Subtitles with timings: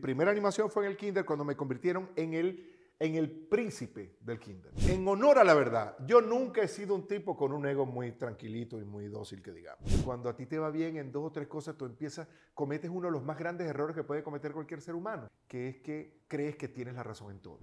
[0.00, 4.38] primera animación fue en el kinder cuando me convirtieron en el, en el príncipe del
[4.38, 4.72] kinder.
[4.88, 8.12] En honor a la verdad, yo nunca he sido un tipo con un ego muy
[8.12, 9.82] tranquilito y muy dócil, que digamos.
[10.04, 13.06] Cuando a ti te va bien en dos o tres cosas, tú empiezas, cometes uno
[13.06, 16.56] de los más grandes errores que puede cometer cualquier ser humano, que es que crees
[16.56, 17.58] que tienes la razón en todo.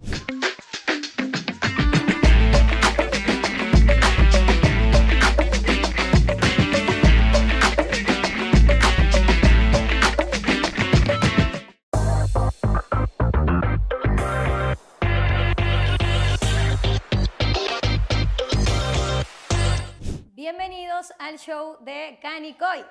[21.20, 22.86] Al show de Canicoy.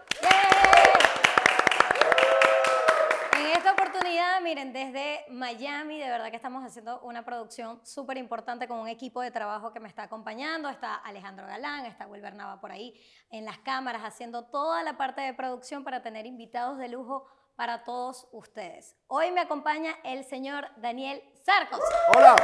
[3.38, 8.68] En esta oportunidad, miren, desde Miami, de verdad que estamos haciendo una producción súper importante
[8.68, 10.68] con un equipo de trabajo que me está acompañando.
[10.68, 12.94] Está Alejandro Galán, está Wilber Nava por ahí
[13.30, 17.84] en las cámaras, haciendo toda la parte de producción para tener invitados de lujo para
[17.84, 18.96] todos ustedes.
[19.06, 21.80] Hoy me acompaña el señor Daniel Sarcos.
[22.14, 22.36] Hola,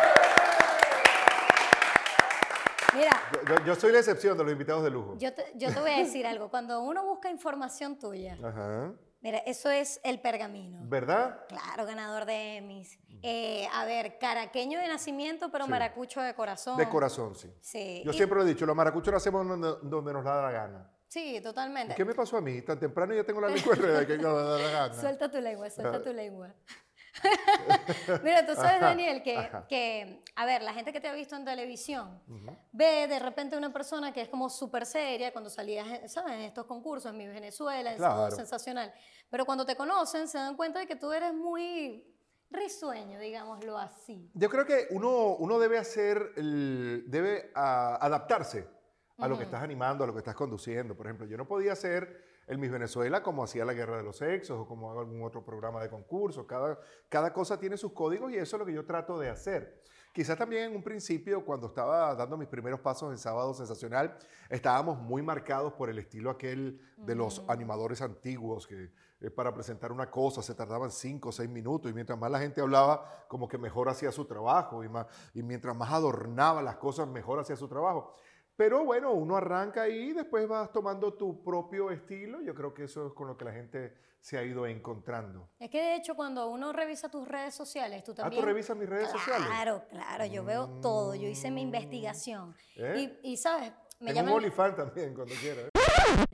[2.94, 5.16] Mira, yo, soy la excepción de los invitados de lujo.
[5.18, 6.50] yo te, yo te voy a decir algo.
[6.50, 8.92] Cuando uno busca información tuya, Ajá.
[9.20, 10.80] mira, eso es el pergamino.
[10.84, 11.44] ¿Verdad?
[11.48, 12.98] Claro, ganador de Emmys.
[13.22, 15.70] Eh, a ver, caraqueño de nacimiento, pero Sí.
[15.70, 16.76] maracucho de corazón.
[16.78, 17.52] De corazón, sí.
[17.60, 18.02] Sí.
[18.04, 20.50] Yo y- siempre lo he dicho, los maracuchos lo hacemos donde, donde nos da la
[20.50, 20.90] gana.
[21.06, 21.94] Sí, totalmente.
[21.96, 22.62] ¿Qué me pasó a mí?
[22.62, 24.94] Tan temprano ya tengo la lengua enredada que no me da la gana.
[24.94, 26.02] Suelta tu lengua, suelta Ah.
[26.02, 26.54] tu lengua.
[28.22, 31.44] Mira, tú sabes, Daniel, que, que, a ver, la gente que te ha visto en
[31.44, 32.20] televisión
[32.72, 36.34] ve de repente una persona que es como súper seria cuando salías, eh, ¿sabes?
[36.34, 38.30] En estos concursos, en mi Venezuela, es todo Claro.
[38.36, 38.92] sensacional.
[39.28, 42.06] Pero cuando te conocen, se dan cuenta de que tú eres muy
[42.50, 44.30] risueño, digámoslo así.
[44.34, 48.66] Yo creo que uno, uno debe hacer, el- debe ah, adaptarse
[49.18, 50.96] a lo que estás animando, a lo que estás conduciendo.
[50.96, 54.16] Por ejemplo, yo no podía hacer el Miss Venezuela como hacía la Guerra de los
[54.16, 56.48] Sexos o como hago algún otro programa de concurso.
[56.48, 59.80] Cada, cada cosa tiene sus códigos y eso es lo que yo trato de hacer.
[60.12, 64.18] Quizás también en un principio, cuando estaba dando mis primeros pasos en Sábado Sensacional,
[64.48, 67.52] estábamos muy marcados por el estilo aquel de los Ujú.
[67.52, 68.90] animadores antiguos que
[69.20, 72.40] eh, para presentar una cosa se tardaban cinco o seis minutos y mientras más la
[72.40, 76.78] gente hablaba, como que mejor hacía su trabajo y, más, y mientras más adornaba las
[76.78, 78.16] cosas, mejor hacía su trabajo.
[78.60, 82.42] Pero bueno, uno arranca ahí y después vas tomando tu propio estilo.
[82.42, 85.48] Yo creo que eso es con lo que la gente se ha ido encontrando.
[85.58, 88.42] Es que de hecho cuando uno revisa tus redes sociales, tú Ah, también...
[88.42, 89.46] ¿tú revisas mis redes sociales?
[89.46, 91.68] Claro, claro, yo veo todo, yo hice mi Mm.
[91.68, 92.54] investigación.
[92.76, 93.16] ¿Eh?
[93.22, 93.72] Y, y, ¿sabes?
[93.98, 94.34] Me Tengo un llaman...
[94.34, 95.70] OnlyFans también, cuando quieras.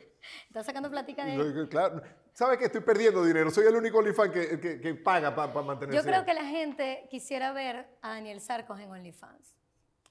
[0.48, 1.68] Estás sacando plática de...
[1.68, 2.02] Claro.
[2.32, 3.52] ¿Sabes que estoy perdiendo dinero?
[3.52, 5.96] Soy el único OnlyFans que, que, que paga para mantenerse.
[5.96, 9.54] Yo creo que la gente quisiera ver a Daniel Sarcos en OnlyFans.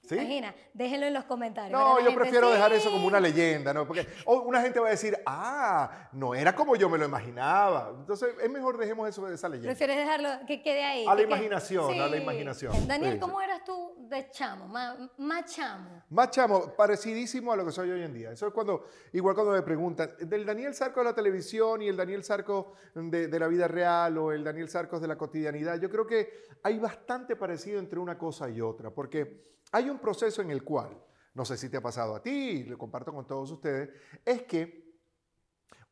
[0.06, 0.14] ¿Sí?
[0.14, 1.72] Imagina, déjenlo en los comentarios.
[1.72, 3.86] No, yo gente, prefiero dejar eso como una leyenda, ¿no?
[3.86, 7.92] Porque una gente va a decir, ah, no era como yo me lo imaginaba.
[7.98, 9.70] Entonces, es mejor dejemos eso de esa leyenda.
[9.70, 11.06] Prefieres dejarlo que quede ahí.
[11.08, 12.86] A la imaginación, a la imaginación.
[12.86, 14.68] Daniel, ¿cómo eras tú de chamo?
[14.68, 16.04] Más, más chamo.
[16.10, 18.30] Más chamo, parecidísimo a lo que soy hoy en día.
[18.30, 21.96] Eso es cuando, igual cuando me preguntan, del Daniel Sarcos de la televisión y el
[21.96, 25.90] Daniel Sarcos de, de la vida real o el Daniel Sarcos de la cotidianidad, yo
[25.90, 30.50] creo que hay bastante parecido entre una cosa y otra, porque hay un proceso en
[30.50, 30.96] el cual,
[31.34, 33.90] no sé si te ha pasado a ti, lo comparto con todos ustedes,
[34.24, 34.86] es que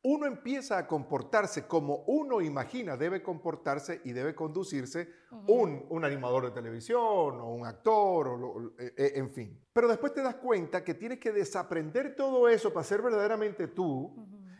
[0.07, 5.09] uno empieza a comportarse como uno imagina debe comportarse y debe conducirse
[5.47, 9.59] un, un animador de televisión o un actor, o lo- eh, eh, en fin.
[9.73, 14.15] Pero después te das cuenta que tienes que desaprender todo eso para ser verdaderamente tú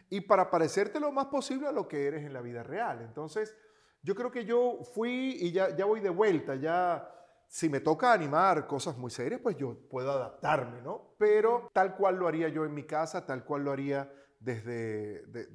[0.09, 3.03] y para parecerte lo más posible a lo que eres en la vida real.
[3.03, 3.55] Entonces,
[4.03, 7.07] yo creo que yo fui y ya, ya voy de vuelta, ya
[7.55, 11.15] si me toca animar cosas muy serias, pues yo puedo adaptarme, ¿no?
[11.17, 15.47] Pero tal cual lo haría yo en mi casa, tal cual lo haría desde, de-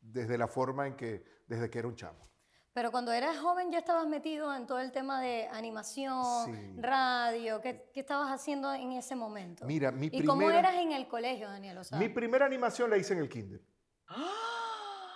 [0.00, 2.18] desde la forma en que, desde que era un chamo.
[2.72, 6.80] Pero cuando eras joven ya estabas metido en todo el tema de animación, Sí.
[6.80, 7.60] radio.
[7.60, 9.64] ¿Qué, qué estabas haciendo en ese momento?
[9.66, 11.78] Mira, mi ¿Y cómo primera- eras en el colegio, Daniel?
[11.78, 13.62] O sea, Mi primera animación la hice en el kinder.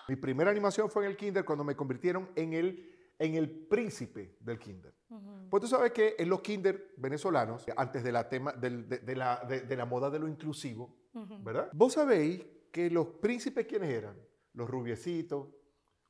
[0.08, 2.88] Mi primera animación fue en el kinder cuando me convirtieron en el,
[3.20, 4.94] en el príncipe del kinder.
[5.10, 5.48] ujú.
[5.50, 9.44] Pues tú sabes que en los kinder venezolanos, antes de la, tema, de, de la,
[9.48, 11.42] de- la moda de lo inclusivo, Ujú.
[11.44, 11.68] ¿verdad?
[11.74, 14.16] Vos sabéis que los príncipes, ¿quiénes eran?
[14.54, 15.48] Los rubiecitos,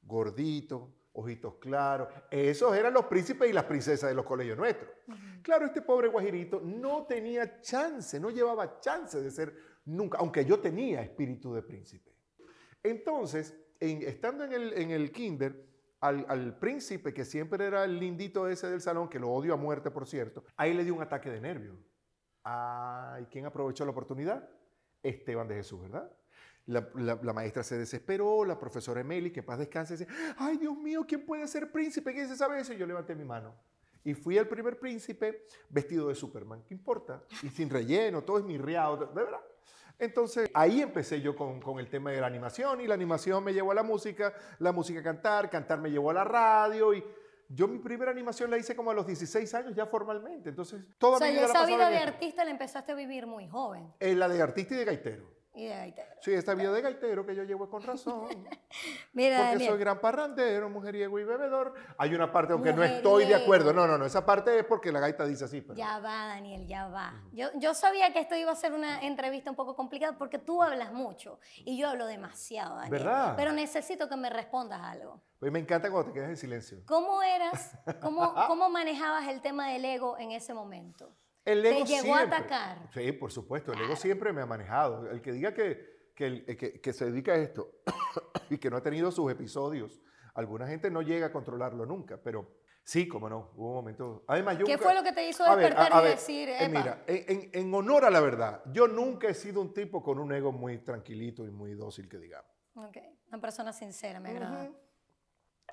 [0.02, 2.08] gorditos, ojitos claros.
[2.30, 4.90] Esos eran los príncipes y las princesas de los colegios nuestros.
[5.42, 9.54] Claro, este pobre guajirito no tenía chance, no llevaba chance de ser
[9.86, 12.12] nunca, aunque yo tenía espíritu de príncipe.
[12.82, 15.66] Entonces, en- estando en el, en el kinder,
[16.00, 19.56] al, al príncipe, que siempre era el lindito ese del salón, que lo odio a
[19.56, 21.78] muerte, por cierto, ahí le dio un ataque de nervios.
[22.42, 24.48] Ay, ¿quién aprovechó la oportunidad?
[25.02, 26.10] Esteban de Jesús, ¿verdad?
[26.66, 30.06] La, la- maestra se desesperó, la profesora Emily, que paz descanse, dice,
[30.38, 32.12] ay Dios mío, ¿quién puede ser príncipe?
[32.12, 32.72] ¿Quién se sabe eso?
[32.72, 33.54] Y yo levanté mi mano.
[34.04, 36.62] Y fui el primer príncipe vestido de Superman.
[36.64, 37.22] ¿Qué importa?
[37.42, 39.40] Y sin relleno, todo es mirriado, de de verdad.
[40.00, 43.52] Entonces ahí empecé yo con, con el tema de la animación y la animación me
[43.52, 47.04] llevó a la música, la música a cantar, cantar me llevó a la radio y
[47.48, 50.48] yo mi primera animación la hice como a los 16 años ya formalmente.
[50.48, 53.26] Entonces toda O sea, mi vida la esa vida de artista la empezaste a vivir
[53.26, 55.39] muy joven Eh, la de artista y de gaitero.
[55.54, 56.08] Y de gaitero.
[56.20, 58.28] Sí, esta vida de gaitero que yo llevo con razón.
[59.12, 61.74] Mira, Porque Daniel, soy gran parrandero, mujeriego y bebedor.
[61.98, 63.42] Hay una parte, aunque no estoy de Mujeriego.
[63.42, 63.72] acuerdo.
[63.72, 64.04] No, no, no.
[64.04, 65.60] Esa parte es porque la gaita dice así.
[65.60, 67.14] pero- Ya va, Daniel, ya va.
[67.32, 70.62] Yo, yo sabía que esto iba a ser una entrevista un poco complicada porque tú
[70.62, 72.90] hablas mucho y yo hablo demasiado, Daniel.
[72.92, 73.34] ¿Verdad?
[73.36, 75.20] Pero necesito que me respondas algo.
[75.40, 76.78] Pues me encanta cuando te quedas en silencio.
[76.86, 81.12] ¿Cómo eras, cómo, cómo manejabas el tema del ego en ese momento?
[81.44, 82.78] El ¿Te ego llegó a siempre- atacar?
[82.92, 83.72] Sí, por supuesto.
[83.72, 85.10] El ego siempre me ha manejado.
[85.10, 87.80] El que diga que, que, el- que- que se dedica a esto
[88.50, 90.00] y que no ha tenido sus episodios,
[90.34, 92.18] alguna gente no llega a controlarlo nunca.
[92.22, 94.22] Pero sí, como no, hubo momentos.
[94.26, 96.04] Además, yo ¿Qué nunca- fue lo que te hizo A ver, despertar a- a y
[96.04, 99.62] ver, decir, eh, mira, en, en- en honor a la verdad, yo nunca he sido
[99.62, 102.50] un tipo con un ego muy tranquilito y muy dócil, que digamos.
[102.74, 102.98] Ok,
[103.28, 104.64] una persona sincera, me agrada.
[104.64, 104.76] Ujú.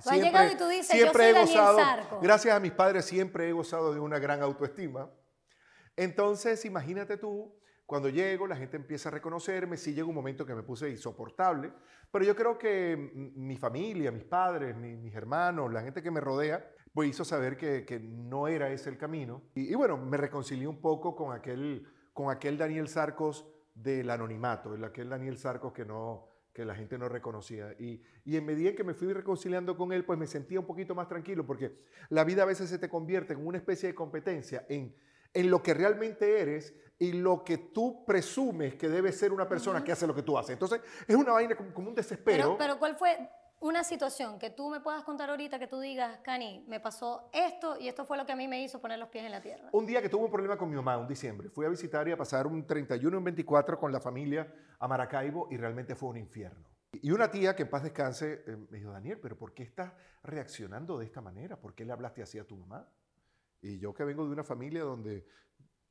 [0.03, 2.19] Tú has llegado y tú dices, yo soy he Daniel gozado, Zarco.
[2.21, 5.09] gracias a mis padres, siempre he gozado de una gran autoestima.
[5.97, 7.53] Entonces, imagínate tú,
[7.87, 11.73] cuando llego, la gente empieza a reconocerme, sí llega un momento que me puse insoportable,
[12.11, 16.11] pero yo creo que mm, mi familia, mis padres, mi- mis hermanos, la gente que
[16.11, 19.41] me rodea, pues hizo saber que, no era ese el camino.
[19.55, 24.73] Y, y bueno, me reconcilié un poco con aquel, con aquel Daniel Sarcos del anonimato,
[24.75, 27.75] el aquel Daniel Sarcos que no que la gente no reconocía.
[27.77, 30.95] Y, y en medida que me fui reconciliando con él, pues me sentía un poquito
[30.95, 31.77] más tranquilo, porque
[32.09, 34.95] la vida a veces se te convierte en una especie de competencia en,
[35.33, 39.83] en lo que realmente eres y lo que tú presumes que debe ser una persona
[39.83, 40.51] que hace lo que tú haces.
[40.51, 42.43] Entonces, es una vaina como, como un desespero.
[42.43, 43.29] Pero, pero ¿cuál fue
[43.59, 47.77] una situación que tú me puedas contar ahorita que tú digas, Cani, me pasó esto
[47.79, 49.69] y esto fue lo que a mí me hizo poner los pies en la tierra?
[49.71, 52.11] Un día que tuve un problema con mi mamá, un diciembre, fui a visitar y
[52.11, 56.09] a pasar un 31 y un 24 con la familia a Maracaibo y realmente fue
[56.09, 56.67] un infierno.
[57.01, 59.91] Y una tía que en paz descanse eh, me dijo, Daniel, pero ¿por qué estás
[60.23, 61.59] reaccionando de esta manera?
[61.59, 62.87] ¿Por qué le hablaste así a tu mamá?
[63.61, 65.25] Y yo que vengo de una familia donde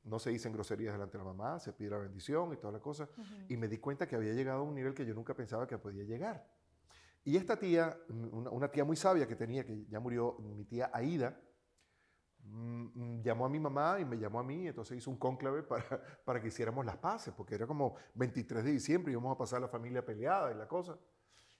[0.07, 2.79] no se dicen groserías delante de la mamá, se pide la bendición y toda la
[2.79, 3.09] cosa,
[3.49, 5.77] y me di cuenta que había llegado a un nivel que yo nunca pensaba que
[5.77, 6.47] podía llegar.
[7.23, 10.89] Y esta tía, una, una tía muy sabia que tenía, que ya murió, mi tía
[10.93, 11.37] Aida,
[12.39, 15.63] mm, mm, llamó a mi mamá y me llamó a mí, entonces hizo un cónclave
[15.63, 15.83] para,
[16.25, 19.59] para que hiciéramos las paces, porque era como 23 de diciembre y íbamos a pasar
[19.59, 20.97] la familia peleada y la cosa.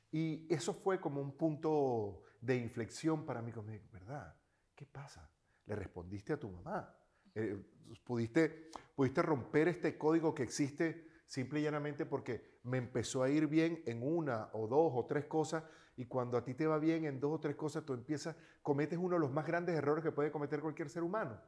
[0.10, 4.34] Y eso fue como un punto de inflexión para mí conmigo, ¿verdad?
[4.74, 5.30] ¿Qué pasa?
[5.68, 6.94] Le respondiste a tu mamá.
[7.36, 7.58] Eh,
[8.04, 13.48] pudiste, pudiste romper este código que existe simple y llanamente porque me empezó a ir
[13.48, 15.64] bien en una o dos o tres cosas
[15.96, 18.98] y cuando a ti te va bien en dos o tres cosas, tú empiezas, cometes
[18.98, 21.40] uno de los más grandes errores que puede cometer cualquier ser humano,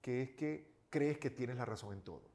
[0.00, 2.30] que es que crees que tienes la razón en todo.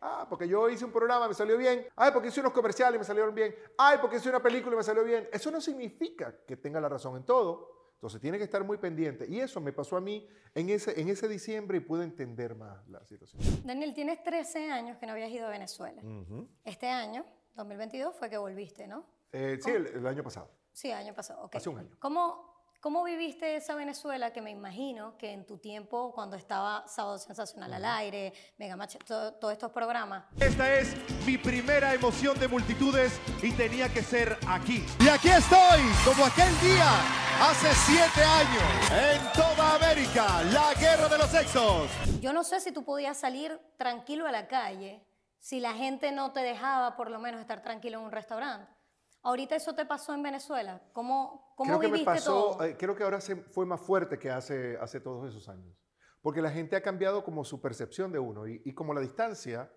[0.00, 1.86] Ah, porque yo hice un programa, me salió bien.
[1.94, 3.54] Ay, porque hice unos comerciales, me salieron bien.
[3.78, 5.28] Ay, porque hice una película y me salió bien.
[5.32, 7.81] Eso no significa que tenga la razón en todo.
[8.02, 9.26] Entonces tiene que estar muy pendiente.
[9.28, 10.26] Y eso me pasó a mí
[10.56, 13.40] en ese, en ese diciembre y pude entender más la situación.
[13.64, 16.02] Daniel, tienes 13 años que no habías ido a Venezuela.
[16.64, 19.06] Este año, 2022, fue que volviste, ¿no?
[19.30, 20.50] Eh, sí, el, el año pasado.
[20.72, 21.44] Sí, año pasado.
[21.44, 21.54] ok.
[21.54, 21.96] Hace un año.
[22.00, 27.16] ¿Cómo, ¿Cómo viviste esa Venezuela que me imagino que en tu tiempo, cuando estaba Sábado
[27.16, 32.48] Sensacional al aire, Mega Match, todo- todos estos programas, Esta es mi primera emoción de
[32.48, 34.84] multitudes y tenía que ser aquí.
[34.98, 36.90] Y aquí estoy, como aquel día,
[37.40, 41.88] hace siete años, en toda América, la guerra de los sexos.
[42.20, 45.06] yo no sé si tú podías salir tranquilo a la calle
[45.38, 48.66] si la gente no te dejaba por lo menos estar tranquilo en un restaurante.
[49.22, 50.82] Ahorita eso te pasó en Venezuela.
[50.92, 52.64] ¿Cómo, cómo creo que me viviste pasó, todo?
[52.64, 55.76] eh, creo que ahora se, fue más fuerte que hace, hace todos esos años.
[56.20, 59.72] Porque la gente ha cambiado como su percepción de uno y, y como la distancia...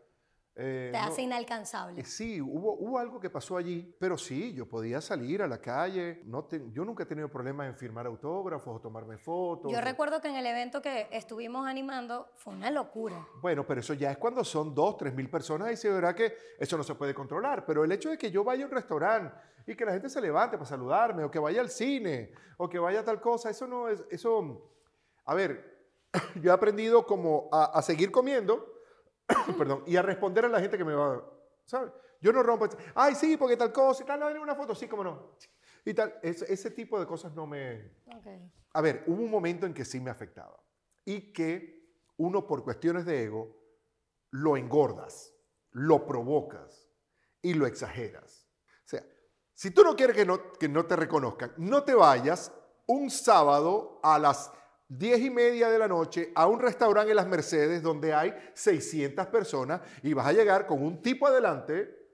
[0.58, 2.00] eh, te no- hace inalcanzable.
[2.02, 5.60] Eh, Sí, hubo, hubo algo que pasó allí, pero sí, yo podía salir a la
[5.60, 6.22] calle.
[6.26, 9.72] No te- yo nunca he tenido problemas en firmar autógrafos o tomarme fotos.
[9.72, 13.28] Yo recuerdo que en el evento que estuvimos animando fue una locura.
[13.42, 16.34] Bueno, pero eso ya es cuando son dos, tres mil personas y se verá que
[16.58, 17.66] eso no se puede controlar.
[17.66, 19.36] Pero el hecho de que yo vaya a un restaurante
[19.68, 22.78] y que la gente se levante para saludarme, o que vaya al cine, o que
[22.80, 24.72] vaya a tal cosa, eso no es, eso,
[25.26, 25.76] a ver,
[26.42, 28.75] yo he aprendido como a, a seguir comiendo,
[29.58, 31.24] perdón, y a responder a la gente que me va,
[31.66, 31.92] ¿sabes?
[32.22, 35.04] Yo no rompo, ay, sí, porque tal cosa, y tal, dale una foto, sí, cómo
[35.04, 35.36] no.
[35.84, 38.28] Y tal, ese, ese tipo de cosas no me, Ok.
[38.74, 40.60] a ver, hubo un momento en que sí me afectaba
[41.04, 41.86] y que
[42.18, 43.56] uno por cuestiones de ego
[44.32, 45.34] lo engordas,
[45.72, 46.90] lo provocas
[47.42, 48.44] y lo exageras.
[49.58, 52.52] Si tú no quieres que no, que no te reconozcan, no te vayas
[52.88, 54.52] un sábado a las
[54.98, 59.28] 10 y media de la noche a un restaurante en Las Mercedes donde hay 600
[59.28, 62.06] personas y vas a llegar con un tipo adelante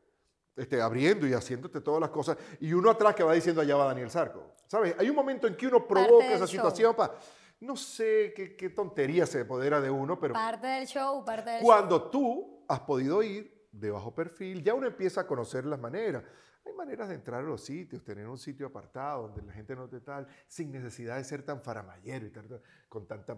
[0.55, 3.85] este, abriendo y haciéndote todas las cosas y uno atrás que va diciendo allá va
[3.85, 4.55] Daniel Sarco.
[4.67, 4.95] ¿Sabes?
[4.97, 6.47] Hay un momento en que uno provoca esa show.
[6.47, 7.13] situación para...
[7.59, 11.59] No sé qué, qué tontería se apodera de uno, pero Parte del show, parte del
[11.59, 11.67] show.
[11.67, 16.23] cuando tú has podido ir de bajo perfil, ya uno empieza a conocer las maneras.
[16.65, 19.87] Hay maneras de entrar a los sitios, tener un sitio apartado donde la gente no
[19.89, 23.37] te tal, sin necesidad de ser tan faramayero y tan- con tanta,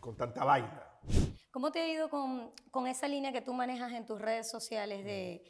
[0.00, 0.82] con tanta vaina.
[1.52, 5.04] ¿Cómo te ha ido con, con esa línea que tú manejas en tus redes sociales
[5.04, 5.42] de...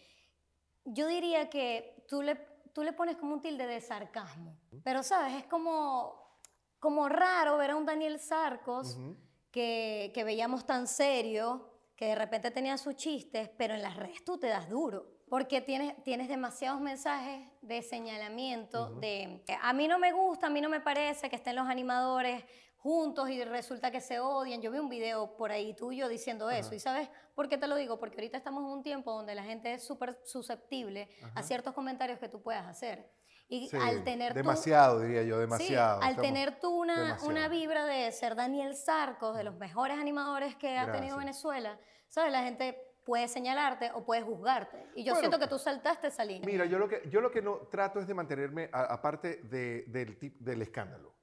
[0.84, 2.36] Yo diría que tú le,
[2.72, 6.38] tú le pones como un tilde de sarcasmo, pero sabes, es como,
[6.78, 9.16] como raro ver a un Daniel Sarcos Ujú.
[9.50, 11.68] que, que veíamos tan serio,
[11.99, 15.19] que de repente tenía sus chistes, pero en las redes tú te das duro.
[15.28, 20.61] Porque tienes, tienes demasiados mensajes de señalamiento, de a mí no me gusta, a mí
[20.61, 22.45] no me parece que estén los animadores
[22.76, 24.62] juntos y resulta que se odian.
[24.62, 26.73] Yo vi un video por ahí tuyo diciendo eso.
[26.73, 27.99] ¿Y sabes por qué te lo digo?
[27.99, 32.21] Porque ahorita estamos en un tiempo donde la gente es súper susceptible a ciertos comentarios
[32.21, 33.11] que tú puedas hacer.
[33.50, 36.00] Y Sí, al tener tú- demasiado, diría yo, demasiado.
[36.00, 37.28] Sí, al Estamos- tener tú una, demasiado.
[37.31, 41.19] una vibra de ser Daniel Sarcos, de los mejores animadores que ha tenido Gracias.
[41.19, 41.78] Venezuela,
[42.09, 42.31] ¿sabes?
[42.31, 44.76] La gente puede señalarte o puede juzgarte.
[44.95, 46.45] Y yo Bueno, siento que tú saltaste esa línea.
[46.47, 50.19] Mira, yo lo que, yo lo que no trato es de mantenerme aparte de- del,
[50.40, 51.14] del escándalo.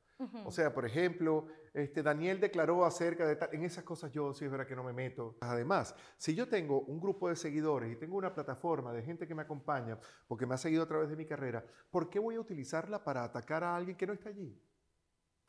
[0.45, 4.51] O sea, por ejemplo, este, Daniel declaró acerca de en esas cosas yo sí es
[4.51, 5.35] verdad que no me meto.
[5.41, 9.35] Además, si yo tengo un grupo de seguidores y tengo una plataforma de gente que
[9.35, 12.39] me acompaña porque me ha seguido a través de mi carrera, ¿por qué voy a
[12.39, 14.57] utilizarla para atacar a alguien que no está allí?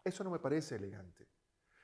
[0.03, 1.29] Eso no me parece elegante.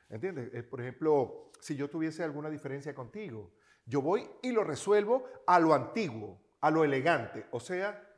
[0.08, 0.52] ¿Entiendes?
[0.52, 3.52] Eh, por ejemplo, si yo tuviese alguna diferencia contigo,
[3.86, 7.46] yo voy y lo resuelvo a lo antiguo, a lo elegante.
[7.52, 8.11] O sea,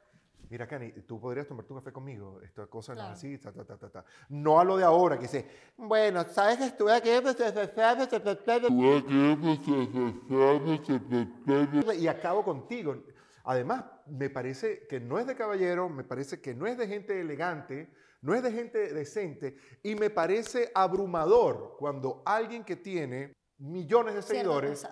[0.50, 3.14] mira, Cani, tú podrías tomarte un café conmigo, esta cosa no es Claro.
[3.14, 4.04] así, ta, ta, ta, ta, ta.
[4.28, 5.46] No a lo de ahora, que dice,
[5.76, 7.10] bueno, ¿sabes que estuve aquí?
[11.98, 12.96] Y acabo contigo.
[13.44, 17.20] Además, me parece que no es de caballero, me parece que no es de gente
[17.20, 24.14] elegante, no es de gente decente, y me parece abrumador cuando alguien que tiene millones
[24.14, 24.86] de seguidores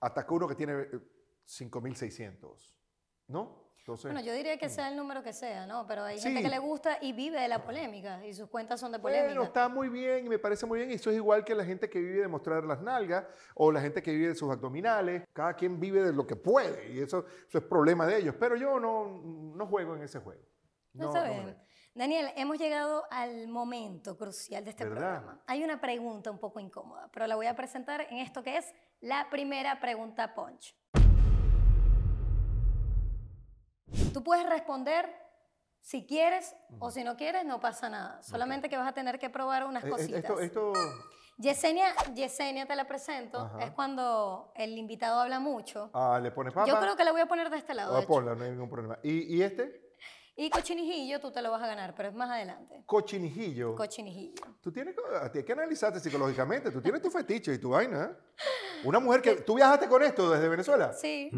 [0.00, 0.88] ataca a uno que tiene eh,
[1.46, 2.74] 5.600,
[3.28, 3.63] ¿no?
[3.84, 5.86] Entonces, Bueno, yo diría que sea el número que sea, ¿no?
[5.86, 8.90] Pero hay gente que le gusta y vive de la polémica y sus cuentas son
[8.92, 9.44] de Bueno, polémica.
[9.44, 10.90] está muy bien y me parece muy bien.
[10.90, 13.82] Y eso es igual que la gente que vive de mostrar las nalgas o la
[13.82, 15.24] gente que vive de sus abdominales.
[15.34, 18.34] Cada quien vive de lo que puede y eso, eso es problema de ellos.
[18.40, 19.04] Pero yo no,
[19.54, 20.40] no juego en ese juego.
[20.94, 21.58] No, No, está bien.
[21.94, 25.20] Daniel, hemos llegado al momento crucial de este ¿Verdad?
[25.20, 25.42] programa.
[25.46, 28.72] Hay una pregunta un poco incómoda, pero la voy a presentar en esto que es
[29.02, 30.74] la primera pregunta punch.
[34.12, 35.08] Tú puedes responder
[35.80, 38.22] si quieres o si no quieres, no pasa nada.
[38.22, 40.18] Solamente que vas a tener que probar unas Eh, eh, cositas.
[40.24, 40.72] Esto, esto,
[41.36, 43.38] Yesenia, Yesenia, te la presento.
[43.40, 43.64] Ajá.
[43.64, 45.90] Es cuando el invitado habla mucho.
[45.92, 46.66] ah, le pone papa.
[46.68, 47.92] Yo creo que la voy a poner de este lado.
[47.92, 48.08] Ah, de hecho.
[48.12, 48.98] ponla, no hay ningún problema.
[49.02, 49.82] ¿Y, y este?
[50.36, 52.82] Y cochinijillo tú te lo vas a ganar, pero es más adelante.
[52.86, 53.76] Cochinijillo.
[53.76, 54.42] Cochinijillo.
[54.60, 56.70] Tú tienes, que- tienes que analizarte psicológicamente.
[56.72, 58.04] Tú tienes tu fetiche y tu vaina.
[58.04, 58.16] ¿eh?
[58.84, 59.36] Una mujer que...
[59.42, 60.92] ¿Tú viajaste con esto desde Venezuela?
[60.92, 61.30] Sí.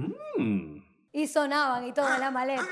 [1.16, 2.62] Y sonaban y todo en la maleta.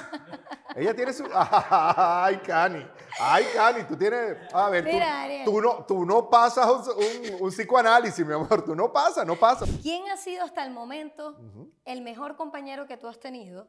[0.76, 1.26] Ella tiene su...
[1.34, 2.86] ¡Ay, Cani!
[3.18, 3.84] ¡Ay, Cani!
[3.84, 4.36] Tú tienes...
[4.52, 5.44] A ver, tú- Mira, Daniel.
[5.46, 8.62] tú, no, tú no pasas un, un- un psicoanálisis, mi amor.
[8.66, 9.66] Tú no pasas, no pasas.
[9.80, 11.38] ¿Quién ha sido hasta el momento
[11.86, 13.66] el mejor compañero que tú has tenido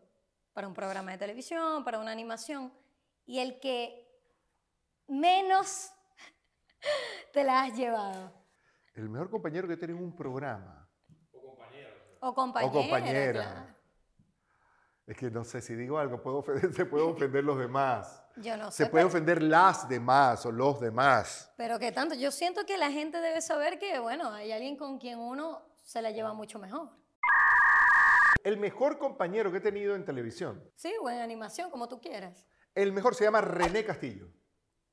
[0.51, 2.73] para un programa de televisión, para una animación,
[3.25, 4.11] y el que
[5.07, 5.89] menos
[7.31, 8.33] te la has llevado?
[8.93, 10.85] El mejor compañero que tiene en un programa.
[11.31, 11.39] O
[12.35, 12.67] compañera.
[12.67, 13.31] O compañera.
[13.43, 13.80] claro.
[15.11, 18.23] Es que no sé si digo algo, puedo ofender- se puede ofender los demás.
[18.37, 18.85] Yo no sé.
[18.85, 21.51] Se puede pero, ofender las demás o los demás.
[21.57, 22.15] pero que tanto.
[22.15, 26.01] Yo siento que la gente debe saber que, bueno, hay alguien con quien uno se
[26.01, 26.91] la lleva mucho mejor.
[28.45, 30.63] El mejor compañero que he tenido en televisión.
[30.75, 32.47] Sí, o en animación, como tú quieras.
[32.73, 34.29] El mejor se llama René Castillo.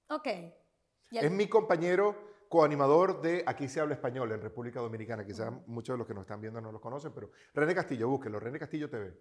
[0.09, 0.27] Ok.
[0.27, 2.17] El- Es mi compañero
[2.49, 5.25] coanimador de Aquí se habla español en República Dominicana.
[5.25, 8.41] Quizás muchos de los que nos están viendo no lo conocen, pero René Castillo, búsquelo,
[8.41, 9.17] René Castillo TV.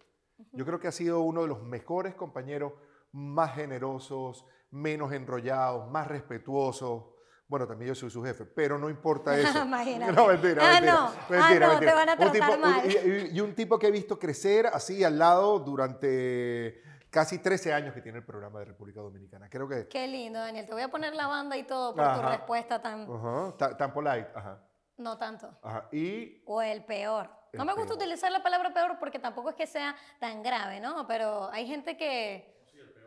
[0.51, 2.73] Yo creo que ha sido uno de los mejores compañeros,
[3.11, 7.05] más generosos, menos enrollados, más respetuosos.
[7.47, 9.63] Bueno, también yo soy su jefe, pero no importa eso.
[9.63, 10.11] Imagínate.
[10.11, 10.93] No, mentira, Ah, mentira.
[10.93, 10.99] no.
[11.07, 11.91] Ah, mentira, no, mentira.
[11.91, 12.81] te van a Un tratar tipo- mal.
[12.85, 17.73] y, y- y un tipo que he visto crecer así al lado durante casi 13
[17.73, 19.49] años que tiene el programa de República Dominicana.
[19.49, 19.87] Creo que...
[19.87, 20.65] Qué lindo, Daniel.
[20.65, 22.29] Te voy a poner la banda y todo por tu Ajá.
[22.31, 23.09] respuesta tan...
[23.09, 24.27] Ajá, tan, tan polite.
[24.35, 24.61] Ajá.
[24.97, 25.49] No tanto.
[25.61, 25.87] Ajá.
[25.91, 27.29] Y O el peor.
[27.53, 27.97] No me gusta peor.
[27.97, 31.07] utilizar la palabra peor porque tampoco es que sea tan grave, ¿no?
[31.07, 32.63] Pero hay gente que...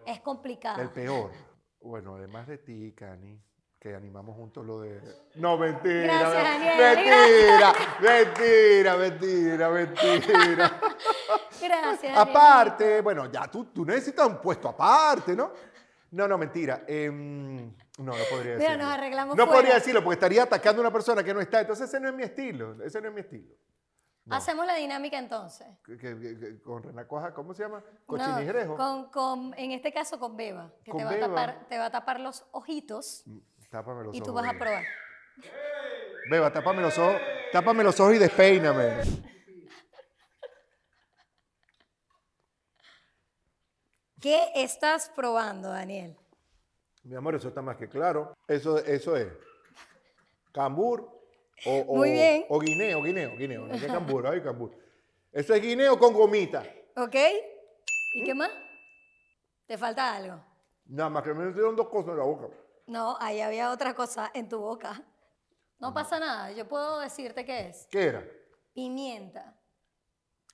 [0.06, 0.80] es complicado.
[0.80, 1.30] El peor.
[1.80, 3.40] Bueno, además de ti, Cani,
[3.78, 5.00] que animamos juntos lo de...
[5.36, 6.20] No, mentira.
[6.20, 10.80] Gracias, mentira, mentira, mentira, mentira.
[11.60, 12.18] Gracias.
[12.18, 15.52] aparte, bueno, ya tú, tú necesitas un puesto aparte, ¿no?
[16.12, 16.82] No, no, mentira.
[16.86, 18.58] Em, no, no podría decirlo.
[18.58, 19.58] Mira, nos arreglamos No fuera.
[19.60, 21.60] podría decirlo porque estaría atacando a una persona que no está.
[21.60, 22.82] Entonces ese no es mi estilo.
[22.82, 23.54] Ese no es mi estilo.
[24.26, 24.36] No.
[24.36, 25.66] Hacemos la dinámica entonces.
[25.84, 27.78] Que- que- que- que con renacuaja, ¿cómo se llama?
[27.78, 28.76] No, Cochinigrejo.
[28.76, 31.26] con, con- en este caso con Beba, que Con te va, Beba.
[31.26, 33.24] A tapar, te va a tapar los ojitos
[33.70, 34.42] Tápame los y tú ojos.
[34.42, 34.84] vas a probar.
[36.30, 37.20] Beba, tápame los ojos.
[37.52, 39.02] Tápame los ojos y despeíname.
[44.20, 46.16] ¿Qué estás probando, Daniel?
[47.02, 48.34] Mi amor, eso está más que claro.
[48.46, 49.28] Eso, eso es
[50.52, 51.08] cambur
[51.66, 52.44] o, o, Muy bien.
[52.48, 53.66] o guineo, guineo, guineo.
[53.66, 54.72] No es cambur, ay, cambur.
[55.32, 56.64] Eso es guineo con gomita.
[56.96, 57.16] ¿Ok?
[58.14, 58.50] ¿Y qué más?
[59.66, 60.42] ¿Te falta algo?
[60.86, 62.48] Nada más que me metieron dos cosas en la boca.
[62.86, 65.00] No, ahí había otra cosa en tu boca.
[65.78, 67.86] No pasa nada, yo puedo decirte qué es.
[67.90, 68.26] ¿Qué era?
[68.74, 69.56] Pimienta.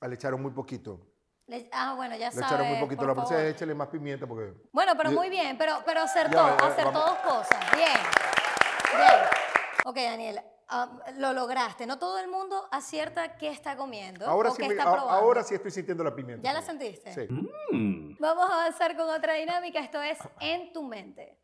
[0.01, 1.01] Ah, Le echaron muy poquito.
[1.47, 2.49] Le- ah, bueno, ya Le sabes.
[2.49, 3.07] echaron muy poquito.
[3.07, 3.41] La favor.
[3.41, 4.53] échale más pimienta porque...
[4.73, 7.05] Bueno, pero muy bien, pero, pero acertó, Ya, ya, acertó vamos.
[7.25, 7.71] dos cosas.
[7.77, 7.99] Bien,
[8.97, 9.21] bien.
[9.85, 11.87] Ok, Daniel, ah, lo lograste.
[11.87, 15.11] No todo el mundo acierta qué está comiendo Ahora o sí, qué me- está probando.
[15.13, 16.43] ahora sí estoy sintiendo la pimienta.
[16.43, 17.13] ¿Ya la sentiste?
[17.13, 17.29] Sí.
[18.19, 19.79] Vamos a avanzar con otra dinámica.
[19.79, 21.39] Esto es en tu mente.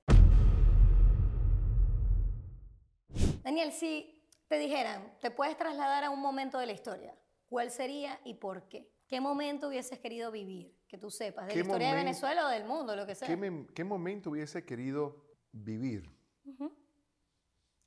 [3.45, 7.15] Daniel, si te dijeran, te puedes trasladar a un momento de la historia,
[7.49, 8.89] ¿cuál sería y por qué?
[9.13, 10.75] ¿Qué momento hubieses querido vivir?
[10.89, 13.15] Que tú sepas, de ¿Qué la historia de momen- Venezuela o del mundo, lo que
[13.15, 13.29] sea.
[13.29, 16.11] ¿Qué, me- qué momento hubiese querido vivir?
[16.47, 16.73] Ujú.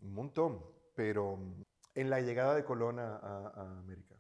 [0.01, 0.63] Un montón,
[0.94, 1.39] pero
[1.96, 4.13] en la llegada de Colón a, a- América.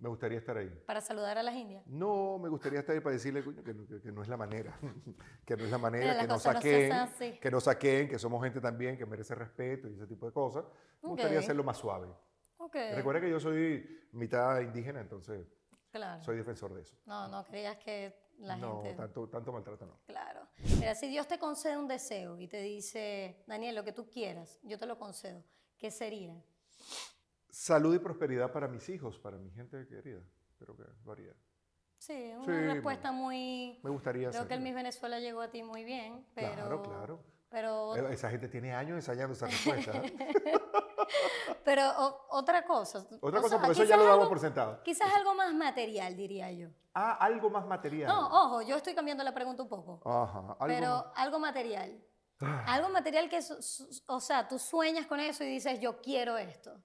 [0.00, 0.68] Me gustaría estar ahí.
[0.84, 1.86] Para saludar a las indias.
[1.86, 4.76] No, me gustaría estar ahí para decirle que, no- que- que no es la manera,
[5.46, 7.38] que no es la manera, Mira, que nos no saquen, así.
[7.40, 10.64] que nos saquen, que somos gente también que merece respeto y ese tipo de cosas.
[11.02, 12.08] Me gustaría hacerlo más suave.
[12.56, 12.74] Ok.
[12.96, 15.46] Recuerda que yo soy mitad indígena, entonces
[15.90, 16.22] Claro.
[16.22, 16.96] soy defensor de eso.
[17.06, 18.96] No, no creías que la no, gente...
[18.96, 19.98] tanto, tanto maltrato no.
[20.06, 20.46] Claro.
[20.78, 24.58] Mira, si Dios te concede un deseo y te dice, Daniel, lo que tú quieras,
[24.62, 25.42] yo te lo concedo,
[25.78, 26.40] ¿qué sería?
[27.50, 30.20] Salud y prosperidad para mis hijos, para mi gente querida.
[30.58, 31.34] Creo que lo haría.
[31.98, 33.80] Sí, una Sí, respuesta muy...
[33.82, 34.60] Me gustaría Creo que el.
[34.60, 36.54] Miss Venezuela llegó a ti muy bien, pero...
[36.54, 37.24] Claro, claro.
[37.50, 39.92] Pero, Esa gente tiene años ensayando esa respuesta.
[41.64, 43.06] pero o- otra cosa.
[43.20, 44.82] Otra o cosa, sea, porque eso ya lo damos algo- por sentado.
[44.82, 46.68] Quizás algo más material, diría yo.
[46.94, 48.08] Ah, algo más material.
[48.08, 50.00] No, ojo, yo estoy cambiando la pregunta un poco.
[50.04, 52.04] Ajá, algo pero más- algo material.
[52.40, 52.64] Ah.
[52.74, 53.40] Algo material que,
[54.06, 56.80] o sea, tú sueñas con eso y dices, yo quiero esto.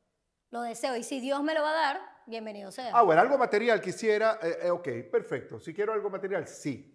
[0.49, 0.95] Lo deseo.
[0.95, 2.89] Y si Dios me lo va a dar, bienvenido sea.
[2.93, 4.39] Ah, bueno, algo material quisiera.
[4.41, 5.59] eh, eh, ok, perfecto.
[5.59, 6.89] Si quiero algo material, sí.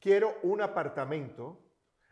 [0.00, 1.65] Quiero un apartamento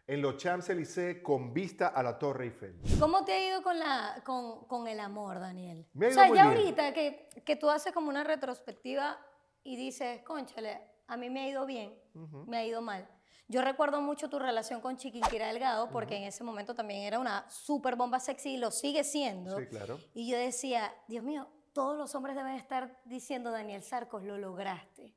[0.06, 2.78] en los Champs-Élysées con vista a la Torre Eiffel.
[3.00, 5.86] ¿Cómo te ha ido con, la, con, con el amor, Daniel?
[5.94, 6.58] Me ha o ido sea, muy ya bien.
[6.58, 9.18] ahorita que, que tú haces como una retrospectiva
[9.62, 11.98] y dices, conchale, a mí me ha ido bien,
[12.46, 13.08] me ha ido mal.
[13.46, 17.48] Yo recuerdo mucho tu relación con Chiquinquira Delgado porque en ese momento también era una
[17.50, 19.58] super bomba sexy y lo sigue siendo.
[19.58, 19.98] Sí, claro.
[20.14, 25.14] Y yo decía, Dios mío, todos los hombres deben estar diciendo, Daniel Sarcos, lo lograste.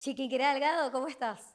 [0.00, 1.54] Chiquinquira Delgado, ¿cómo estás?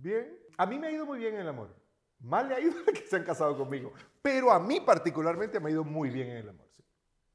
[0.00, 0.38] Bien.
[0.56, 1.74] A mí me ha ido muy bien en el amor.
[2.20, 3.92] Mal le ha ido a que se han casado conmigo.
[4.22, 6.66] Pero a mí particularmente me ha ido muy bien en el amor.
[6.70, 6.82] sí.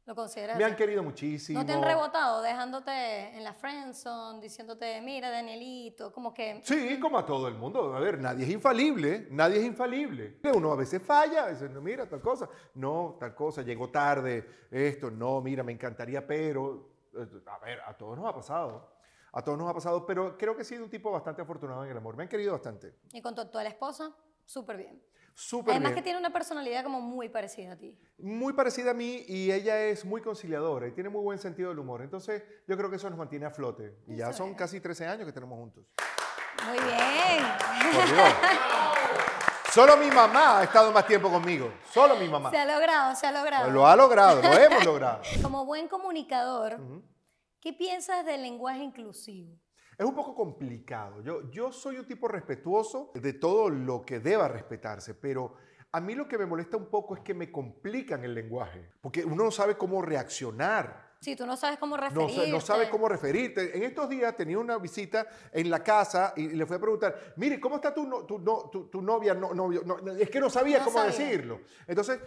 [0.05, 0.55] ¿Lo consideras?
[0.55, 1.59] Me han querido muchísimo.
[1.59, 6.61] ¿No te han rebotado dejándote en la friendzone, diciéndote, mira, Danielito, como que...
[6.63, 7.95] Sí, como a todo el mundo.
[7.95, 10.39] A ver, nadie es infalible, nadie es infalible.
[10.53, 14.67] Uno a veces falla, a veces no, mira, tal cosa, no, tal cosa, llegó tarde,
[14.69, 18.94] esto, no, mira, me encantaría, pero, eh, a ver, a todos nos ha pasado.
[19.35, 21.91] A todos nos ha pasado, pero creo que he sido un tipo bastante afortunado en
[21.91, 22.15] el amor.
[22.15, 22.95] Me han querido bastante.
[23.11, 25.03] Y con tu actual esposa, súper bien.
[25.33, 25.95] Súper Además bien.
[25.95, 27.99] que tiene una personalidad como muy parecida a ti.
[28.17, 31.79] Muy parecida a mí y ella es muy conciliadora y tiene muy buen sentido del
[31.79, 32.01] humor.
[32.01, 33.97] Entonces, yo creo que eso nos mantiene a flote.
[34.07, 34.55] Y ya son es.
[34.57, 35.83] casi 13 años que tenemos juntos.
[36.65, 37.43] Muy bien.
[37.93, 38.33] Por Dios.
[39.73, 41.73] Solo mi mamá ha estado más tiempo conmigo.
[41.91, 42.51] Solo mi mamá.
[42.51, 43.69] Se ha logrado, se ha logrado.
[43.69, 45.21] Lo ha logrado, lo hemos logrado.
[45.43, 46.79] Como buen comunicador.
[47.65, 49.57] ¿Qué piensas del lenguaje inclusivo?
[49.97, 51.23] Es un poco complicado.
[51.23, 55.55] Yo, yo soy un tipo respetuoso de todo lo que deba respetarse, pero
[55.91, 59.25] a mí lo que me molesta un poco es que me complican el lenguaje, porque
[59.25, 61.15] uno no sabe cómo reaccionar.
[61.21, 62.51] Si tú no sabes cómo referirte.
[62.51, 63.75] no sabes cómo referirte.
[63.75, 67.59] En estos días tenía una visita en la casa y le fui a preguntar, mire,
[67.59, 69.33] ¿cómo está tu, no- tu, no- tu- tu novia?
[69.33, 69.81] No, novio?
[69.83, 71.17] No, no, es que no sabía cómo sabía.
[71.17, 71.61] decirlo.
[71.87, 72.19] Entonces,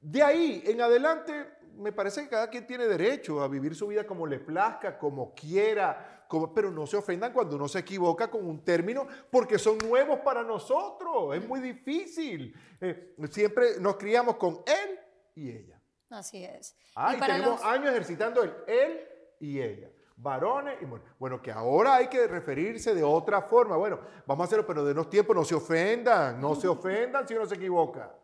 [0.00, 1.32] de ahí en adelante
[1.78, 5.34] me parece que cada quien tiene derecho a vivir su vida como le plazca, como
[5.34, 9.78] quiera, como, pero no se ofendan cuando uno se equivoca con un término porque son
[9.78, 11.36] nuevos para nosotros.
[11.36, 12.54] Es muy difícil.
[12.80, 14.98] Eh, siempre nos criamos con él
[15.34, 15.80] y ella.
[16.10, 16.76] Así es.
[16.94, 19.00] Ah, y, tenemos años ejercitando el él
[19.40, 19.90] y ella.
[20.16, 23.76] Varones y bueno, bueno, que ahora hay que referirse de otra forma.
[23.76, 27.34] Bueno, vamos a hacerlo, pero de unos tiempos no se ofendan, no se ofendan si
[27.34, 28.14] uno se equivoca.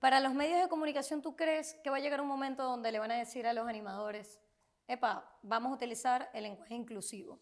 [0.00, 2.98] Para los medios de comunicación, ¿tú crees que va a llegar un momento donde le
[2.98, 4.40] van a decir a los animadores,
[4.88, 7.38] epa, vamos a utilizar el lenguaje inclusivo?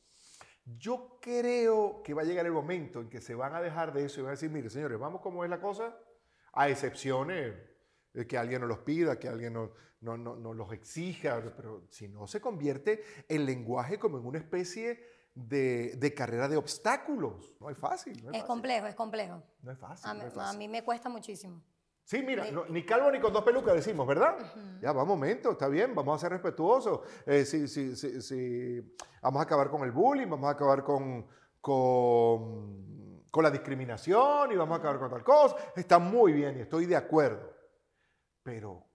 [0.64, 4.04] Yo creo que va a llegar el momento en que se van a dejar de
[4.04, 5.96] eso y van a decir, mire, señores, vamos como es la cosa,
[6.52, 7.54] a excepciones
[8.12, 11.86] de que alguien nos los pida, que alguien nos, no, no, no los exija, pero
[11.90, 15.00] si no se convierte el lenguaje como en una especie
[15.32, 17.56] de, de carrera de obstáculos.
[17.60, 18.28] No es fácil.
[18.32, 19.42] es, complejo, es complejo.
[19.62, 20.10] No es fácil.
[20.40, 21.62] A, mí me cuesta muchísimo.
[22.08, 24.38] Sí, mira, ni calvo ni con dos pelucas decimos, ¿verdad?
[24.80, 27.00] Ya, va, un momento, está bien, vamos a ser respetuosos.
[27.26, 31.26] Eh, sí, sí, sí, vamos a acabar con el bullying, vamos a acabar con,
[31.60, 35.56] con, con la discriminación y vamos a acabar con tal cosa.
[35.76, 37.54] Está muy bien y estoy de acuerdo.
[38.42, 38.86] Pero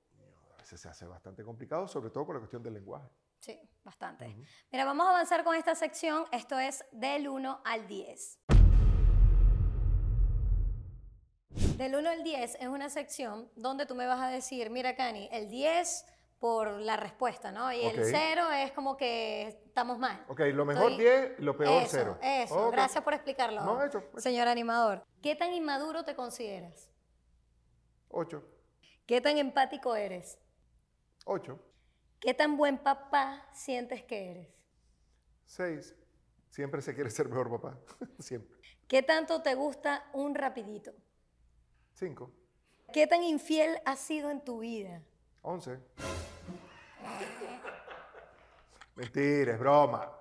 [0.56, 3.08] a veces se hace bastante complicado, sobre todo con la cuestión del lenguaje.
[3.38, 4.36] Sí, bastante.
[4.72, 6.26] Mira, vamos a avanzar con esta sección.
[6.32, 8.40] Esto es del 1 al 10.
[11.78, 15.30] Del 1 al 10 es una sección donde tú me vas a decir, mira, Cani,
[15.32, 16.06] el 10
[16.40, 17.72] por la respuesta, ¿no?
[17.72, 20.24] Y el 0 es como que estamos mal.
[20.28, 22.18] Ok, lo mejor 10, lo peor 0.
[22.22, 23.64] Eso, gracias por explicarlo.
[23.64, 26.90] No, hecho, Señor animador, ¿qué tan inmaduro te consideras?
[28.10, 28.44] 8.
[29.06, 30.40] ¿Qué tan empático eres?
[31.26, 31.60] Ocho.
[32.20, 34.48] ¿Qué tan buen papá sientes que eres?
[35.46, 35.96] Seis.
[36.50, 37.80] Siempre se quiere ser mejor papá.
[38.20, 38.58] Siempre.
[38.88, 40.94] ¿Qué tanto te gusta un rapidito?
[41.94, 42.32] Cinco.
[42.92, 45.02] ¿Qué tan infiel has sido en tu vida?
[45.42, 45.80] Once.
[48.96, 50.12] Mentira, es broma.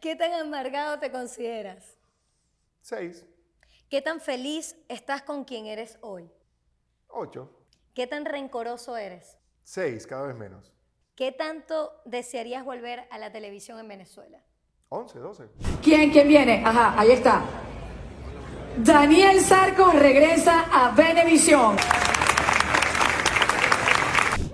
[0.00, 1.96] ¿Qué tan amargado te consideras?
[2.80, 3.24] Seis.
[3.88, 6.30] ¿Qué tan feliz estás con quien eres hoy?
[7.08, 7.50] Ocho.
[7.94, 9.38] ¿Qué tan rencoroso eres?
[9.64, 10.72] Seis, cada vez menos.
[11.16, 14.40] ¿Qué tanto desearías volver a la televisión en Venezuela?
[14.88, 15.48] Once, doce.
[15.82, 16.62] ¿Quién, quién viene?
[16.64, 17.42] Ajá, ahí está.
[18.80, 21.74] Daniel Sarco regresa a Venevisión.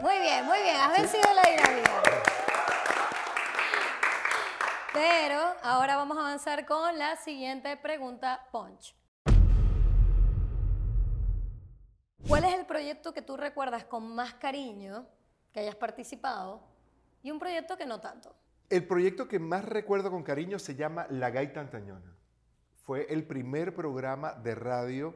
[0.01, 1.93] Muy bien, muy bien, has vencido la dinámica.
[4.95, 8.97] Pero ahora vamos a avanzar con la siguiente pregunta, Punch.
[12.27, 15.07] ¿Cuál es el proyecto que tú recuerdas con más cariño
[15.53, 16.63] que hayas participado
[17.23, 18.35] y un proyecto que no tanto?
[18.71, 22.14] El proyecto que más recuerdo con cariño se llama La Gaita Antañona.
[22.85, 25.15] Fue el primer programa de radio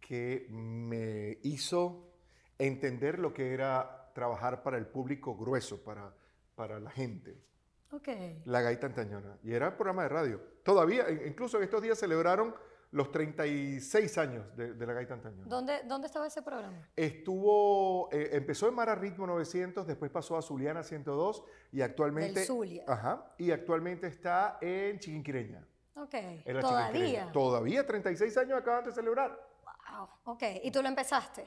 [0.00, 2.12] que me hizo
[2.58, 6.14] entender lo que era trabajar para el público grueso, para,
[6.54, 7.42] para la gente.
[7.90, 8.40] Okay.
[8.44, 9.36] La Gaita Antañona.
[9.42, 10.40] Y era el programa de radio.
[10.62, 12.54] Todavía, incluso en estos días celebraron
[12.92, 15.48] los 36 años de, la Gaita Antañona.
[15.48, 16.88] ¿Dónde, ¿Dónde estaba ese programa?
[16.94, 22.44] Estuvo, eh, empezó en Mara Ritmo 900, después pasó a Zuliana 102 y actualmente...
[22.44, 22.84] Zulia.
[22.86, 25.66] Ajá, y actualmente está en Chiquinquireña.
[26.00, 26.14] Ok,
[26.60, 27.30] ¿todavía?
[27.32, 29.38] Todavía, 36 años acaban de celebrar.
[29.64, 31.46] Wow, ok, ¿y tú lo empezaste?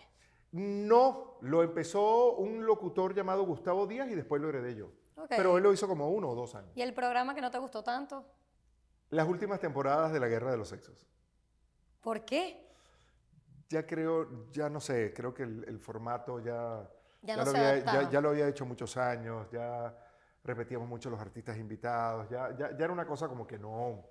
[0.51, 4.91] No, lo empezó un locutor llamado Gustavo Díaz y después lo heredé yo.
[5.15, 5.37] Okay.
[5.37, 6.71] Pero él lo hizo como uno o dos años.
[6.75, 8.25] ¿Y el programa que no te gustó tanto?
[9.09, 11.07] Las últimas temporadas de la Guerra de los Sexos.
[12.01, 12.67] ¿Por qué?
[13.69, 16.89] Ya creo, ya no sé, creo que el, formato ya,
[17.21, 19.95] ya, lo había, ya, lo había hecho muchos años, ya
[20.43, 24.03] repetíamos mucho los artistas invitados, ya, ya, era una cosa como que no,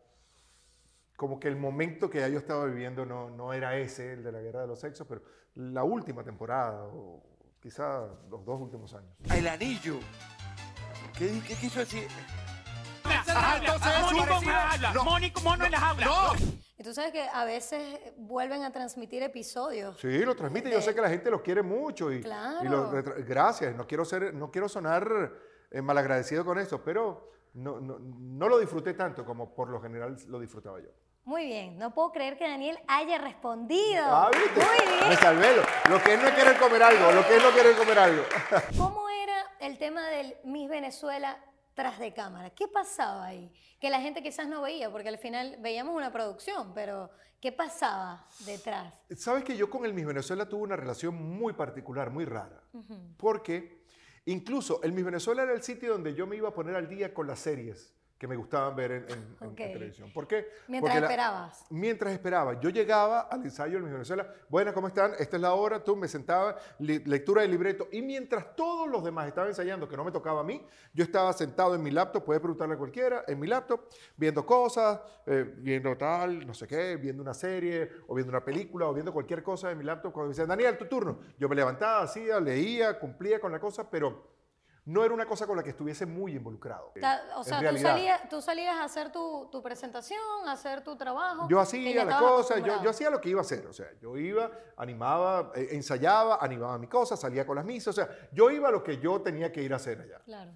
[1.21, 4.41] como que el momento que yo estaba viviendo no, no era ese, el de la
[4.41, 5.21] guerra de los sexos, pero
[5.57, 7.23] la última temporada, o
[7.61, 9.13] quizá los dos últimos años.
[9.31, 9.99] El anillo.
[11.19, 12.09] ¿Qué, qué quiso decir?
[15.05, 16.07] Mónico mono en la jaula.
[16.07, 16.33] No.
[16.79, 20.01] Y tú sabes que a veces vuelven a transmitir episodios.
[20.01, 20.73] Sí, lo transmiten.
[20.73, 22.11] Yo sé que la gente los quiere mucho.
[22.11, 22.91] Y, claro.
[23.27, 23.77] gracias.
[23.77, 25.35] No quiero, ser, no quiero sonar
[25.71, 30.41] eh, malagradecido con eso, pero no, no, lo disfruté tanto como por lo general lo
[30.41, 30.89] disfrutaba yo.
[31.25, 34.05] Muy bien, no puedo creer que Daniel haya respondido.
[34.05, 34.61] Ah, ¿viste?
[34.61, 35.09] Muy bien.
[35.09, 35.49] Me salvé.
[35.89, 38.25] Lo, que es no querer comer algo, lo que es no querer comer algo.
[38.77, 41.39] ¿Cómo era el tema del Miss Venezuela
[41.75, 42.51] tras de cámara.
[42.51, 43.51] ¿Qué pasaba ahí?
[43.81, 48.27] Que la gente quizás no veía, porque al final veíamos una producción, pero ¿qué pasaba
[48.41, 48.95] detrás?
[49.17, 52.63] Sabes que yo con el Miss Venezuela tuve una relación muy particular, muy rara,
[53.17, 53.85] porque
[54.27, 57.15] incluso el Miss Venezuela era el sitio donde yo me iba a poner al día
[57.15, 60.13] con las series que me gustaban ver en, en- en- en televisión.
[60.13, 60.47] ¿Por qué?
[60.69, 61.65] Mientras Porque la- esperabas.
[61.71, 65.13] Mientras esperaba, yo llegaba al ensayo de Miss Venezuela, buenas, ¿cómo están?
[65.19, 69.03] Esta es la hora, tú me sentaba, li- lectura del libreto, y mientras todos los
[69.03, 72.23] demás estaban ensayando, que no me tocaba a mí, yo estaba sentado en mi laptop,
[72.23, 73.87] puede preguntarle a cualquiera, en mi laptop,
[74.19, 78.87] viendo cosas, eh, viendo tal, no sé qué, viendo una serie, o viendo una película,
[78.87, 81.57] o viendo cualquier cosa en mi laptop, cuando me decían, Daniel, tu turno, yo me
[81.57, 84.29] levantaba, hacía, leía, cumplía con la cosa, pero
[84.91, 86.93] no era una cosa con la que estuviese muy involucrado.
[87.01, 90.97] Ta- O sea, tú salías, tú salías a hacer tu, tu presentación, a hacer tu
[90.97, 91.47] trabajo.
[91.49, 93.73] Yo hacía ya la estabas cosa, yo, yo hacía lo que iba a hacer, o
[93.73, 98.09] sea, yo iba, animaba, eh, ensayaba, animaba mi cosa, salía con las misas, o sea,
[98.33, 100.21] yo iba a lo que yo tenía que ir a hacer allá.
[100.25, 100.53] Claro.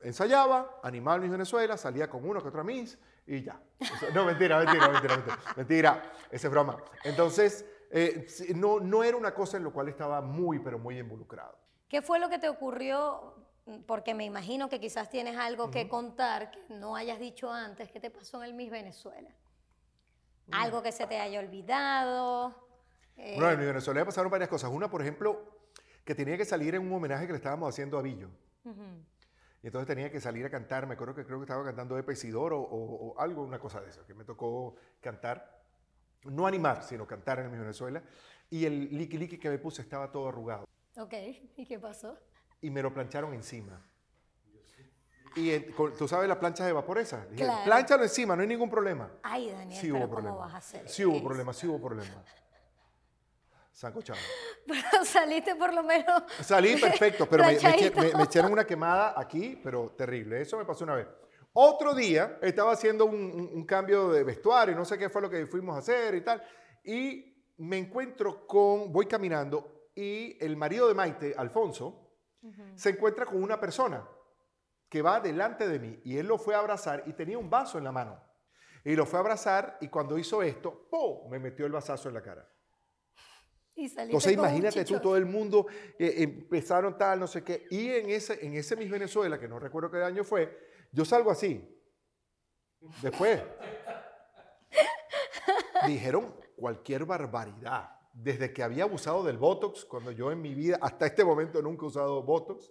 [0.00, 3.60] Ensayaba, animaba a Miss Venezuela, salía con uno que otra Miss y ya.
[3.80, 6.76] O sea, no, mentira, mentira, mentira, mentira, mentira, esa es broma.
[7.04, 11.56] Entonces, eh, no, no era una cosa en la cual estaba muy, pero muy involucrado.
[11.88, 13.34] ¿Qué fue lo que te ocurrió?
[13.86, 17.90] Porque me imagino que quizás tienes algo que contar que no hayas dicho antes.
[17.90, 19.30] ¿Qué te pasó en el Miss Venezuela?
[20.50, 22.68] Algo que se te haya olvidado.
[23.16, 24.70] eh, Bueno, en Miss Venezuela me pasaron varias cosas.
[24.70, 25.60] Una, por ejemplo,
[26.04, 28.28] que tenía que salir en un homenaje que le estábamos haciendo a Billo.
[28.64, 28.82] ujú.
[29.62, 32.12] Y entonces tenía que salir a cantar, me acuerdo que creo que estaba cantando Epa
[32.12, 35.62] Isidoro o, o algo, una cosa de eso, que me tocó cantar.
[36.24, 38.02] No animar, sino cantar en mi Venezuela.
[38.50, 40.64] Y el liqui liqui que me puse estaba todo arrugado.
[40.96, 41.14] Ok,
[41.56, 42.18] ¿y qué pasó?
[42.62, 43.84] Y me lo plancharon encima.
[45.34, 47.28] Y con- tú sabes las planchas de vapor esas.
[47.30, 47.64] Dije, Claro.
[47.64, 49.10] Plánchalo encima, no hay ningún problema.
[49.22, 50.36] Ay, Daniel, Sí pero hubo ¿cómo problema.
[50.36, 51.24] vas a hacer Sí hubo eso?
[51.24, 52.24] problema, sí hubo problema.
[53.72, 54.18] Sancochado.
[54.66, 56.22] Pero saliste por lo menos.
[56.42, 57.58] Salí perfecto, pero me-
[58.14, 60.40] me echaron una quemada aquí, pero terrible.
[60.42, 61.08] Eso me pasó una vez.
[61.54, 65.28] Otro día estaba haciendo un, un- un cambio de vestuario, no sé qué fue lo
[65.30, 66.42] que fuimos a hacer y tal.
[66.84, 72.01] Y me encuentro con, voy caminando y el marido de Maite, Alfonso,
[72.74, 74.06] se encuentra con una persona
[74.88, 77.78] que va delante de mí y él lo fue a abrazar y tenía un vaso
[77.78, 78.22] en la mano.
[78.84, 81.30] Y lo fue a abrazar y cuando hizo esto, ¡pum!
[81.30, 82.48] me metió el vasazo en la cara.
[83.74, 85.66] Y Entonces imagínate tú, todo el mundo
[85.98, 87.66] eh, empezaron tal, no sé qué.
[87.70, 90.58] Y en ese, en ese Miss Venezuela, que no recuerdo qué año fue,
[90.92, 91.66] yo salgo así.
[93.00, 93.42] Después.
[95.86, 98.01] dijeron cualquier barbaridad.
[98.12, 101.84] Desde que había abusado del Botox, cuando yo en mi vida, hasta este momento nunca
[101.84, 102.70] he usado Botox,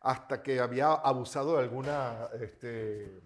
[0.00, 3.20] hasta que había abusado de alguna este,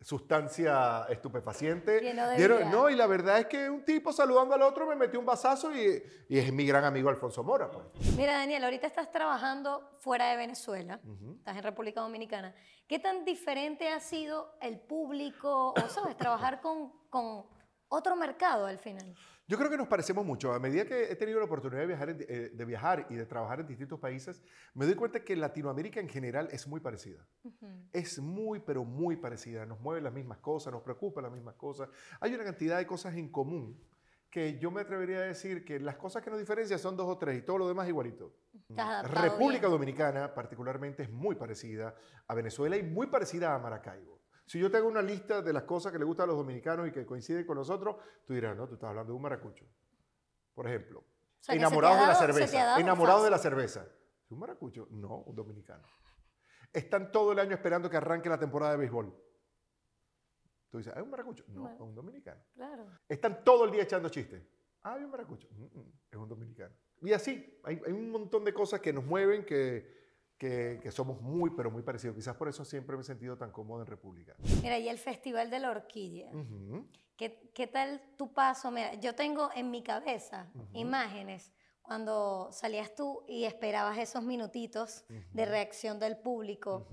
[0.00, 2.00] sustancia estupefaciente.
[2.36, 2.70] Dieron- vida.
[2.70, 5.72] no, y la verdad es que un tipo saludando al otro me metió un vasazo
[5.74, 7.70] y, y es mi gran amigo Alfonso Mora.
[7.70, 8.14] Pues.
[8.16, 11.00] Mira, Daniel, ahorita estás trabajando fuera de Venezuela,
[11.38, 12.54] estás en República Dominicana.
[12.86, 17.46] ¿Qué tan diferente ha sido el público o, sabes, trabajar con, con
[17.88, 19.14] otro mercado al final?
[19.46, 20.54] Yo creo que nos parecemos mucho.
[20.54, 23.26] A medida que he tenido la oportunidad de viajar, en- eh, de viajar y de
[23.26, 27.26] trabajar en distintos países, me doy cuenta que Latinoamérica en general es muy parecida.
[27.92, 29.66] Es muy, pero muy parecida.
[29.66, 31.90] Nos mueven las mismas cosas, nos preocupan las mismas cosas.
[32.20, 33.78] Hay una cantidad de cosas en común
[34.30, 37.16] que yo me atrevería a decir que las cosas que nos diferencian son dos o
[37.18, 38.34] tres y todo lo demás igualito.
[38.74, 39.70] ¿Te has adaptado República bien?
[39.72, 41.94] Dominicana particularmente es muy parecida
[42.26, 44.18] a Venezuela y muy parecida a Maracaibo.
[44.46, 46.92] Si yo tengo una lista de las cosas que le gustan a los dominicanos y
[46.92, 49.64] que coinciden con nosotros, tú dirás, no, tú estás hablando de un maracucho.
[50.54, 51.02] Por ejemplo,
[51.40, 52.80] sea, ha enamorados de la cerveza.
[52.80, 53.86] Enamorados de la cerveza.
[54.28, 54.86] ¿Un maracucho?
[54.90, 55.84] No, un dominicano.
[56.72, 59.14] Están todo el año esperando que arranque la temporada de béisbol.
[60.70, 61.44] Tú dices, ¿es un maracucho?
[61.48, 62.42] No, es un dominicano.
[62.54, 62.86] Claro.
[63.08, 64.42] Están todo el día echando chistes.
[64.82, 65.48] Ah, hay un maracucho.
[65.52, 66.74] Mm, mm, es un dominicano.
[67.00, 70.03] Y así, hay, hay un montón de cosas que nos mueven que,
[70.38, 72.16] que, que somos muy, pero muy parecidos.
[72.16, 74.34] Quizás por eso siempre me he sentido tan cómodo en República.
[74.62, 76.30] Mira, y el Festival de la Orquídea.
[77.16, 78.70] ¿Qué, qué tal tu paso?
[78.70, 85.44] Mira, yo tengo en mi cabeza imágenes cuando salías tú y esperabas esos minutitos de
[85.44, 86.86] reacción del público.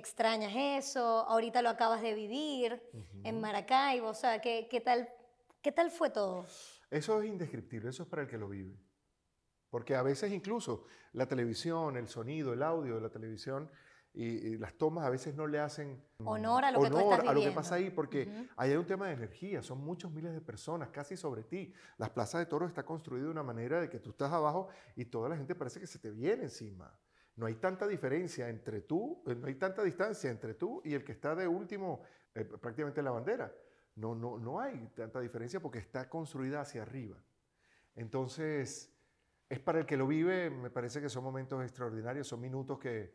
[0.00, 1.28] ¿Extrañas eso?
[1.28, 2.82] Ahorita lo acabas de vivir
[3.22, 4.08] en Maracaibo.
[4.08, 5.06] O sea, ¿qué, qué tal,
[5.60, 6.46] ¿qué tal fue todo?
[6.90, 8.74] Eso es indescriptible, eso es para el que lo vive.
[9.68, 13.70] Porque a veces incluso la televisión, el sonido, el audio de la televisión
[14.14, 17.12] y, y las tomas a veces no le hacen Honor a lo que tú honor
[17.12, 20.10] estás a lo que pasa ahí, porque ahí hay un tema de energía, son muchos
[20.10, 21.74] miles de personas casi sobre ti.
[21.98, 25.04] Las plazas de toros está construido de una manera de que tú estás abajo y
[25.04, 26.90] toda la gente parece que se te viene encima.
[27.40, 31.02] No hay tanta diferencia entre tú, eh, no hay tanta distancia entre tú y el
[31.02, 32.02] que está de último,
[32.34, 33.50] eh, prácticamente en la bandera.
[33.96, 37.16] No, no, no hay tanta diferencia porque está construida hacia arriba.
[37.94, 38.94] Entonces,
[39.48, 43.14] es para el que lo vive, me parece que son momentos extraordinarios, son minutos que,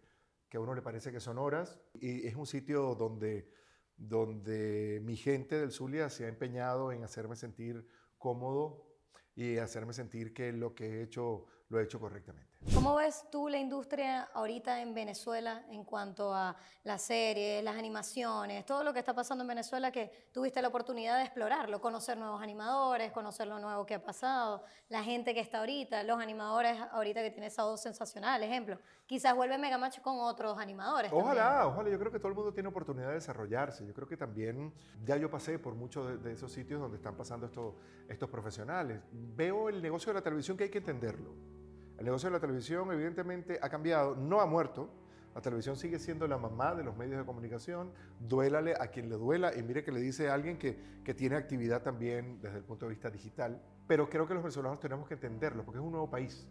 [0.49, 1.79] que a uno le parece que son horas.
[1.93, 3.51] Y es un sitio donde,
[3.95, 8.87] donde mi gente del Zulia se ha empeñado en hacerme sentir cómodo
[9.35, 12.54] y hacerme sentir que lo que he hecho lo he hecho correctamente.
[12.73, 18.65] ¿Cómo ves tú la industria ahorita en Venezuela en cuanto a las series, las animaciones,
[18.65, 22.41] todo lo que está pasando en Venezuela que tuviste la oportunidad de explorarlo, conocer nuevos
[22.41, 27.21] animadores, conocer lo nuevo que ha pasado, la gente que está ahorita, los animadores ahorita
[27.21, 28.79] que tiene Sábado Sensacional, ejemplo.
[29.05, 31.11] Quizás vuelve Megamatch con otros animadores.
[31.13, 31.67] Ojalá, también.
[31.73, 31.89] ojalá.
[31.91, 33.85] Yo creo que todo el mundo tiene oportunidad de desarrollarse.
[33.85, 34.73] Yo creo que también,
[35.03, 37.75] ya yo pasé por muchos de, de esos sitios donde están pasando esto-
[38.09, 39.01] estos profesionales.
[39.11, 41.54] Veo el negocio de la televisión que hay que entenderlo.
[41.97, 44.89] El negocio de la televisión evidentemente ha cambiado, no ha muerto.
[45.33, 47.91] La televisión sigue siendo la mamá de los medios de comunicación.
[48.19, 51.35] Duélale a quien le duela y mire que le dice a alguien que, que tiene
[51.35, 53.61] actividad también desde el punto de vista digital.
[53.87, 56.47] Pero creo que los venezolanos tenemos que entenderlo porque es un nuevo país.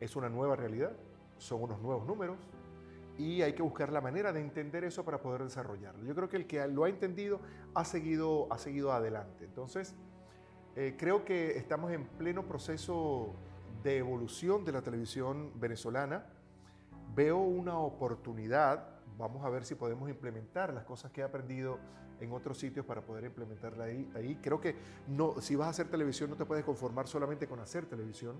[0.00, 0.92] Es una nueva realidad,
[1.38, 2.38] son unos nuevos números
[3.18, 6.04] y hay que buscar la manera de entender eso para poder desarrollarlo.
[6.04, 7.40] Yo creo que el que lo ha entendido
[7.74, 9.44] ha seguido, ha seguido adelante.
[9.44, 9.94] Entonces,
[10.74, 13.34] eh, creo que estamos en pleno proceso
[13.82, 16.26] de evolución de la televisión venezolana.
[17.14, 21.78] Veo una oportunidad, vamos a ver si podemos implementar las cosas que he aprendido
[22.20, 24.10] en otros sitios para poder implementarla ahí.
[24.14, 24.38] ahí.
[24.40, 24.76] Creo que
[25.08, 28.36] no, si vas a hacer televisión no te puedes conformar solamente con hacer televisión.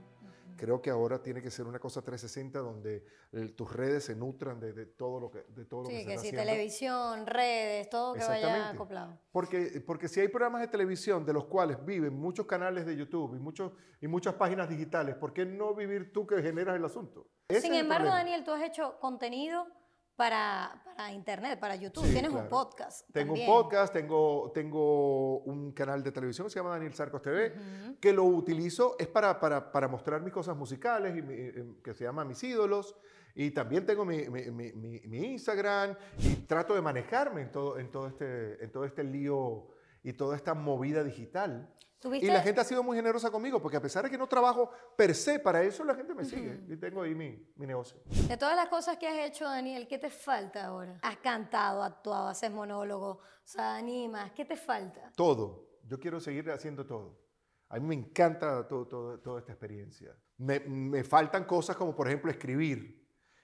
[0.56, 4.60] Creo que ahora tiene que ser una cosa 360 donde eh, tus redes se nutran
[4.60, 6.50] de, de todo lo que, de todo lo que Sí, que está si haciendo.
[6.50, 9.18] televisión, redes, todo que vaya acoplado.
[9.30, 13.34] Porque, porque si hay programas de televisión de los cuales viven muchos canales de YouTube
[13.34, 17.28] y, muchos, y muchas páginas digitales, ¿por qué no vivir tú que generas el asunto?
[17.48, 18.08] Ese Sin el embargo.
[18.08, 19.66] Daniel, tú has hecho contenido
[20.16, 22.04] para, para internet, para YouTube.
[22.04, 22.50] Sí, Tienes un claro.
[22.50, 23.08] podcast.
[23.12, 23.48] Tengo también.
[23.50, 27.54] un podcast, tengo, tengo un canal de televisión que se llama Daniel Sarcos TV,
[28.00, 31.94] que lo utilizo es para, para, para mostrar mis cosas musicales, y mi- eh, que
[31.94, 32.94] se llama Mis Ídolos.
[33.34, 37.78] Y también tengo mi, mi- mi- mi- mi Instagram y trato de manejarme en todo,
[37.78, 39.68] en, todo este, en todo este lío
[40.02, 41.72] y toda esta movida digital.
[42.02, 44.26] ¿Tuviste- Y la gente ha sido muy generosa conmigo, porque a pesar de que no
[44.26, 46.60] trabajo per se para eso, la gente me sigue.
[46.68, 48.00] Y tengo ahí mi, mi negocio.
[48.28, 50.98] De todas las cosas que has hecho, Daniel, ¿qué te falta ahora?
[51.02, 54.32] Has cantado, actuado, haces monólogo, o sea, animas.
[54.32, 55.12] ¿Qué te falta?
[55.14, 55.68] Todo.
[55.84, 57.20] Yo quiero seguir haciendo todo.
[57.68, 60.14] A mí me encanta todo, todo- toda esta experiencia.
[60.38, 63.00] Me, me faltan cosas como, por ejemplo, escribir.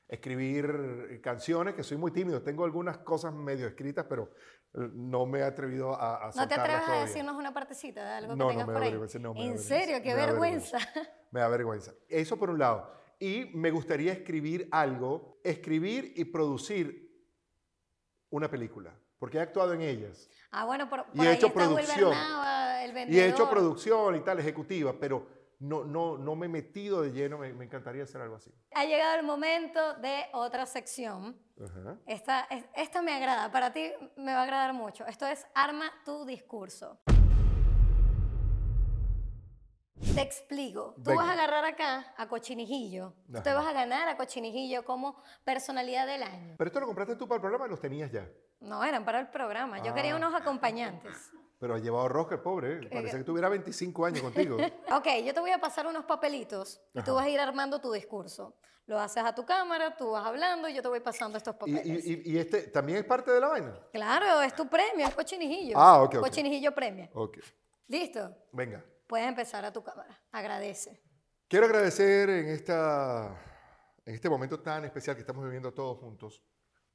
[0.08, 2.42] Escribir canciones, que soy muy tímido.
[2.42, 4.30] Tengo algunas cosas medio escritas, pero
[4.72, 8.36] no me he atrevido a, a ¿No te atreves a decirnos una partecita de algo
[8.36, 8.90] No, no, que tengas me da por ahí?
[8.90, 10.02] vergüenza, no, me ¿En serio?
[10.02, 10.78] ¡Qué me vergüenza!
[11.30, 11.92] Me da vergüenza.
[12.08, 12.90] Eso por un lado.
[13.18, 17.08] Y me gustaría escribir algo, escribir y producir
[18.30, 20.28] una película, porque he actuado en ellas.
[20.50, 22.10] Ah, bueno, por, por Y he ahí hecho está producción.
[22.10, 25.26] Nava, el Y he hecho producción y tal, ejecutiva, pero
[25.60, 28.50] no, no, no me he metido de lleno, me, me encantaría hacer algo así.
[28.74, 31.36] Ha llegado el momento de otra sección.
[31.62, 31.98] Ajá.
[32.06, 35.04] Esta, es- esta me agrada, para ti me va a agradar mucho.
[35.06, 37.00] Esto es Arma tu discurso.
[40.14, 40.94] Te explico.
[40.96, 41.22] Tú Venga.
[41.22, 43.14] vas a agarrar acá a Cochinijillo.
[43.26, 43.58] Tú te Ajá.
[43.58, 46.54] vas a ganar a Cochinijillo como personalidad del año.
[46.56, 48.28] Pero esto lo compraste tú para el programa y los tenías ya.
[48.60, 49.82] No, eran para el programa.
[49.82, 50.16] Yo quería Ah.
[50.16, 51.12] unos acompañantes.
[51.58, 52.88] Pero ha llevado rosca el pobre, ¿eh?
[52.92, 54.56] parece que tuviera 25 años contigo.
[54.92, 57.12] Ok, yo te voy a pasar unos papelitos y tú Ajá.
[57.14, 58.56] vas a ir armando tu discurso.
[58.86, 61.84] Lo haces a tu cámara, tú vas hablando y yo te voy pasando estos papeles.
[61.84, 63.78] y- y- y este también es parte de la vaina.
[63.92, 65.76] Claro, es tu premio, es Cochinijillo.
[65.78, 66.20] Ah, ok, ok.
[66.20, 67.08] Cochinijillo premio.
[67.14, 67.38] Ok,
[67.88, 68.34] ¿Listo?
[68.52, 68.82] venga.
[69.06, 70.18] Puedes empezar a tu cámara.
[70.32, 71.02] Agradece.
[71.48, 73.34] Quiero agradecer en, esta,
[74.06, 76.42] en este momento tan especial que estamos viviendo todos juntos.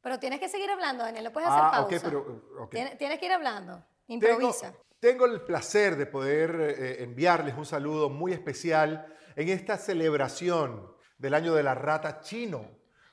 [0.01, 1.23] Pero tienes que seguir hablando, Daniel.
[1.25, 1.95] No puedes hacer Ah, pausa.
[1.97, 2.43] ok, pero...
[2.63, 2.71] ok.
[2.71, 3.83] Tienes, tienes que ir hablando.
[4.07, 4.73] Tengo, Improvisa.
[4.99, 11.33] tengo el placer de poder eh, enviarles un saludo muy especial en esta celebración del
[11.33, 12.69] año de la rata chino.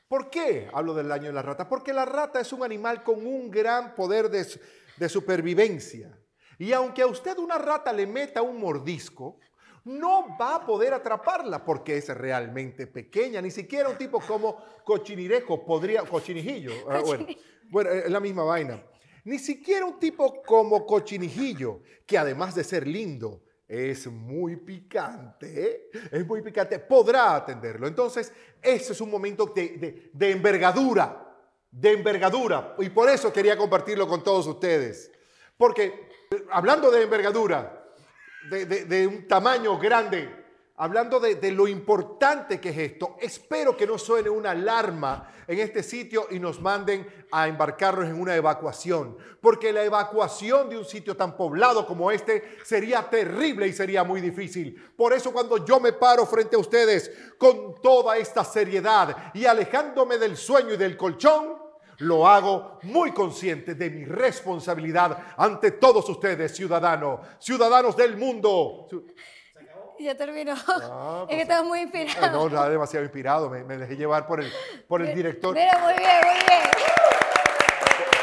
[0.08, 1.68] ¿Por qué hablo del año de la rata?
[1.68, 4.44] Porque la rata es un animal con un gran poder de,
[4.96, 6.18] de supervivencia.
[6.58, 9.38] Y aunque a usted una rata le meta un mordisco,
[9.84, 13.40] no va a poder atraparla porque es realmente pequeña.
[13.40, 16.72] Ni siquiera un tipo como cochinirejo podría, cochinijillo.
[16.90, 17.26] ah, bueno,
[17.70, 18.82] bueno, es la misma vaina.
[19.24, 25.90] Ni siquiera un tipo como Cochinijillo, que además de ser lindo, es muy picante, ¿eh?
[26.10, 27.86] es muy picante, podrá atenderlo.
[27.86, 31.36] Entonces, ese es un momento de, de- de envergadura,
[31.70, 32.74] de envergadura.
[32.78, 35.12] Y por eso quería compartirlo con todos ustedes.
[35.56, 35.84] Porque,
[36.30, 37.84] eh, hablando de envergadura,
[38.50, 40.28] de, de- de un tamaño grande,
[40.80, 43.16] hablando de, lo importante que es esto.
[43.20, 48.18] Espero que no suene una alarma en este sitio y nos manden a embarcarnos en
[48.18, 53.74] una evacuación, porque la evacuación de un sitio tan poblado como este sería terrible y
[53.74, 54.74] sería muy difícil.
[54.96, 60.16] Por eso cuando yo me paro frente a ustedes con toda esta seriedad y alejándome
[60.16, 61.58] del sueño y del colchón,
[61.98, 68.86] lo hago muy consciente de mi responsabilidad ante todos ustedes, ciudadanos, ciudadanos del mundo.
[70.00, 70.54] Ya terminó.
[70.66, 72.48] Ah, es que estás muy inspirado.
[72.48, 74.50] No, nada demasiado inspirado, me, me dejé llevar por el,
[74.88, 76.62] por el director, Mira, muy bien, muy bien.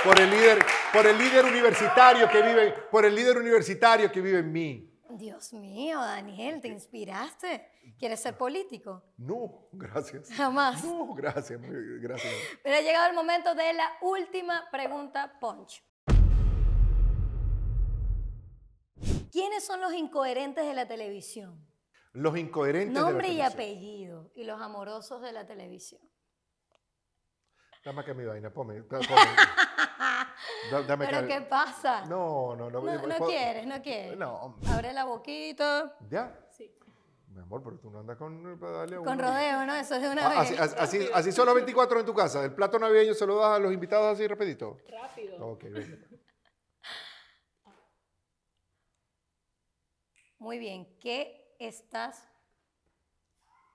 [0.04, 4.40] por el líder, por el líder universitario que vive, por el líder universitario que vive
[4.40, 4.94] en mí.
[5.10, 7.68] Dios mío, Daniel, ¿te inspiraste?
[7.98, 9.04] ¿Quieres ser político?
[9.18, 10.30] No, gracias.
[10.32, 10.84] Jamás.
[10.84, 12.34] No, gracias, gracias.
[12.64, 15.84] Pero ha llegado el momento de la última pregunta, Punch.
[19.32, 21.67] ¿Quiénes son los incoherentes de la televisión?
[22.18, 24.32] Los incoherentes de la Nombre y apellido.
[24.34, 26.02] Y los amorosos de la televisión.
[27.86, 28.82] Dame acá mi vaina, ponme.
[28.84, 29.06] ponme.
[30.72, 32.06] Da- Dame ¿Pero qué pasa?
[32.06, 32.82] No, no, no.
[32.82, 34.18] No, eh, no puedo- quieres, no quieres.
[34.18, 35.96] No, Abre la boquita.
[36.10, 36.36] ¿ya?
[36.52, 36.74] Sí.
[37.30, 39.28] Mi amor, pero tú no andas con, para darle a Con uno.
[39.28, 39.76] rodeo, ¿no?
[39.76, 40.60] Eso es de una Ah, vez.
[40.60, 42.44] Así, así, así, son los 24 en tu casa.
[42.44, 44.80] El plato navideño se lo das a los invitados así rapidito.
[44.90, 45.46] Rápido.
[45.48, 45.98] Ok, venga.
[50.40, 50.88] Muy bien.
[51.00, 52.28] ¿Qué estás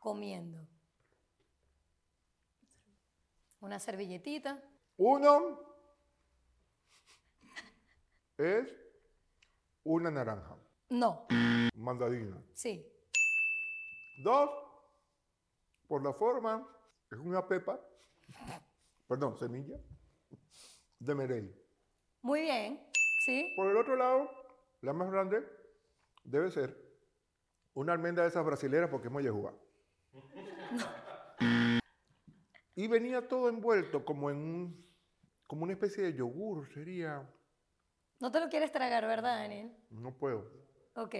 [0.00, 0.66] comiendo?
[3.60, 4.62] Una servilletita.
[4.96, 5.60] Uno
[8.38, 8.68] es
[9.84, 10.56] una naranja,
[10.90, 11.26] No.
[11.74, 12.42] mandadina.
[12.54, 12.86] Sí.
[14.22, 14.50] Dos,
[15.88, 16.66] por la forma,
[17.10, 17.80] es una pepa,
[19.06, 19.76] perdón, semilla
[20.98, 21.64] de merel.
[22.22, 22.88] Muy bien.
[23.24, 23.52] Sí.
[23.56, 24.30] Por el otro lado,
[24.80, 25.44] la más grande
[26.24, 26.91] debe ser
[27.74, 29.52] una almendra de esas brasileras porque es mollejuga.
[32.74, 34.86] Y venía todo envuelto como en un,
[35.46, 37.28] como una especie de yogur, sería,
[38.20, 39.76] No te lo quieres tragar, ¿verdad, Daniel?
[39.90, 40.50] no puedo.
[40.96, 41.14] Ok.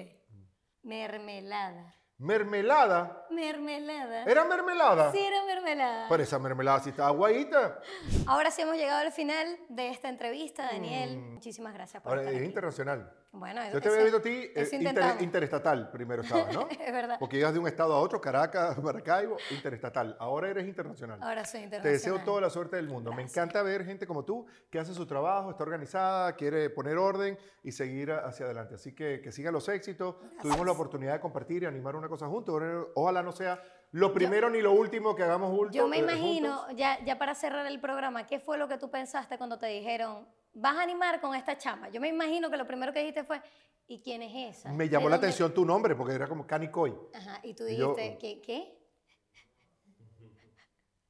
[0.83, 1.95] Mermelada.
[2.19, 4.25] Mermelada, Mermelada.
[4.25, 5.11] ¿era mermelada?
[5.11, 6.07] Sí, era mermelada.
[6.09, 7.81] Pero esa mermelada sí está aguadita.
[8.29, 11.19] Ahora sí hemos llegado al final de esta entrevista, Daniel.
[11.19, 12.15] Muchísimas gracias por Mm.
[12.15, 12.49] Ahora estar es aquí.
[12.49, 13.13] internacional.
[13.35, 16.69] Bueno, Yo te había visto a ti eh, inter- interestatal, primero estabas, ¿no?
[16.71, 17.17] Es verdad.
[17.19, 20.15] Porque ibas de un estado a otro, Caracas, Maracaibo, interestatal.
[20.21, 21.19] Ahora eres internacional.
[21.23, 21.93] Ahora soy Te internacional.
[21.95, 23.11] deseo toda la suerte del mundo.
[23.15, 27.39] Me encanta ver gente como tú que hace su trabajo, está organizada, quiere poner orden
[27.63, 28.75] y seguir hacia adelante.
[28.75, 30.17] Así que que sigan los éxitos.
[30.43, 32.61] Tuvimos la oportunidad de compartir y animar una cosa juntos.
[32.95, 33.63] Ojalá no sea
[33.93, 35.75] lo primero ni lo último que hagamos juntos.
[35.75, 36.77] Yo me eh, imagino, juntos.
[36.77, 40.27] ya, ya para cerrar el programa, ¿qué fue lo que tú pensaste cuando te dijeron,
[40.55, 41.89] vas a animar con esta chama?
[41.91, 43.41] Yo me imagino que lo primero que dijiste fue,
[43.87, 44.71] ¿y quién es esa?
[44.73, 46.95] Me ¿De llamó la dónde-" atención tu nombre porque era como Cani Coy.
[47.15, 48.41] Ajá, y tú Y yo- dijiste, ¿qué?
[48.43, 48.79] ¿qué?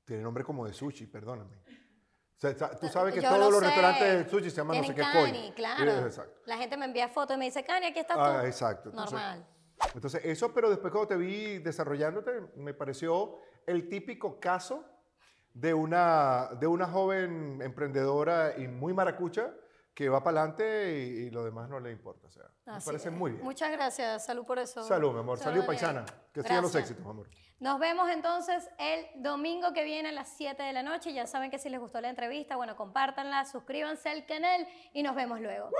[0.05, 1.57] Tiene nombre como de sushi, perdóname.
[1.57, 3.66] O sea, sa- tú sabes que Yo todos lo los sé.
[3.66, 5.01] restaurantes de sushi se llaman no sé qué.
[5.01, 6.07] Cani, claro.
[6.07, 6.40] Exacto.
[6.47, 8.22] La gente me envía fotos y me dice, Cani, aquí estás tú.
[8.22, 8.90] Ah, exacto.
[8.90, 9.47] Entonces- Normal.
[9.95, 14.84] Entonces, eso, pero después cuando te vi desarrollándote, me pareció el típico caso
[15.55, 19.53] de una, de una joven emprendedora y muy maracucha
[19.95, 22.27] que va para adelante y, y lo demás no le importa.
[22.27, 23.15] O sea, me parece es.
[23.15, 23.45] muy bien.
[23.45, 24.83] Muchas gracias, salud por eso.
[24.83, 25.39] Salud, mi amor.
[25.39, 25.67] Salud, Daniel.
[25.67, 26.05] paisana.
[26.33, 27.29] Que sigan los éxitos, mi amor.
[27.61, 31.13] Nos vemos entonces el domingo que viene a las 7 de la noche.
[31.13, 35.15] Ya saben que si les gustó la entrevista, bueno, compártanla, suscríbanse al canal y nos
[35.15, 35.71] vemos luego.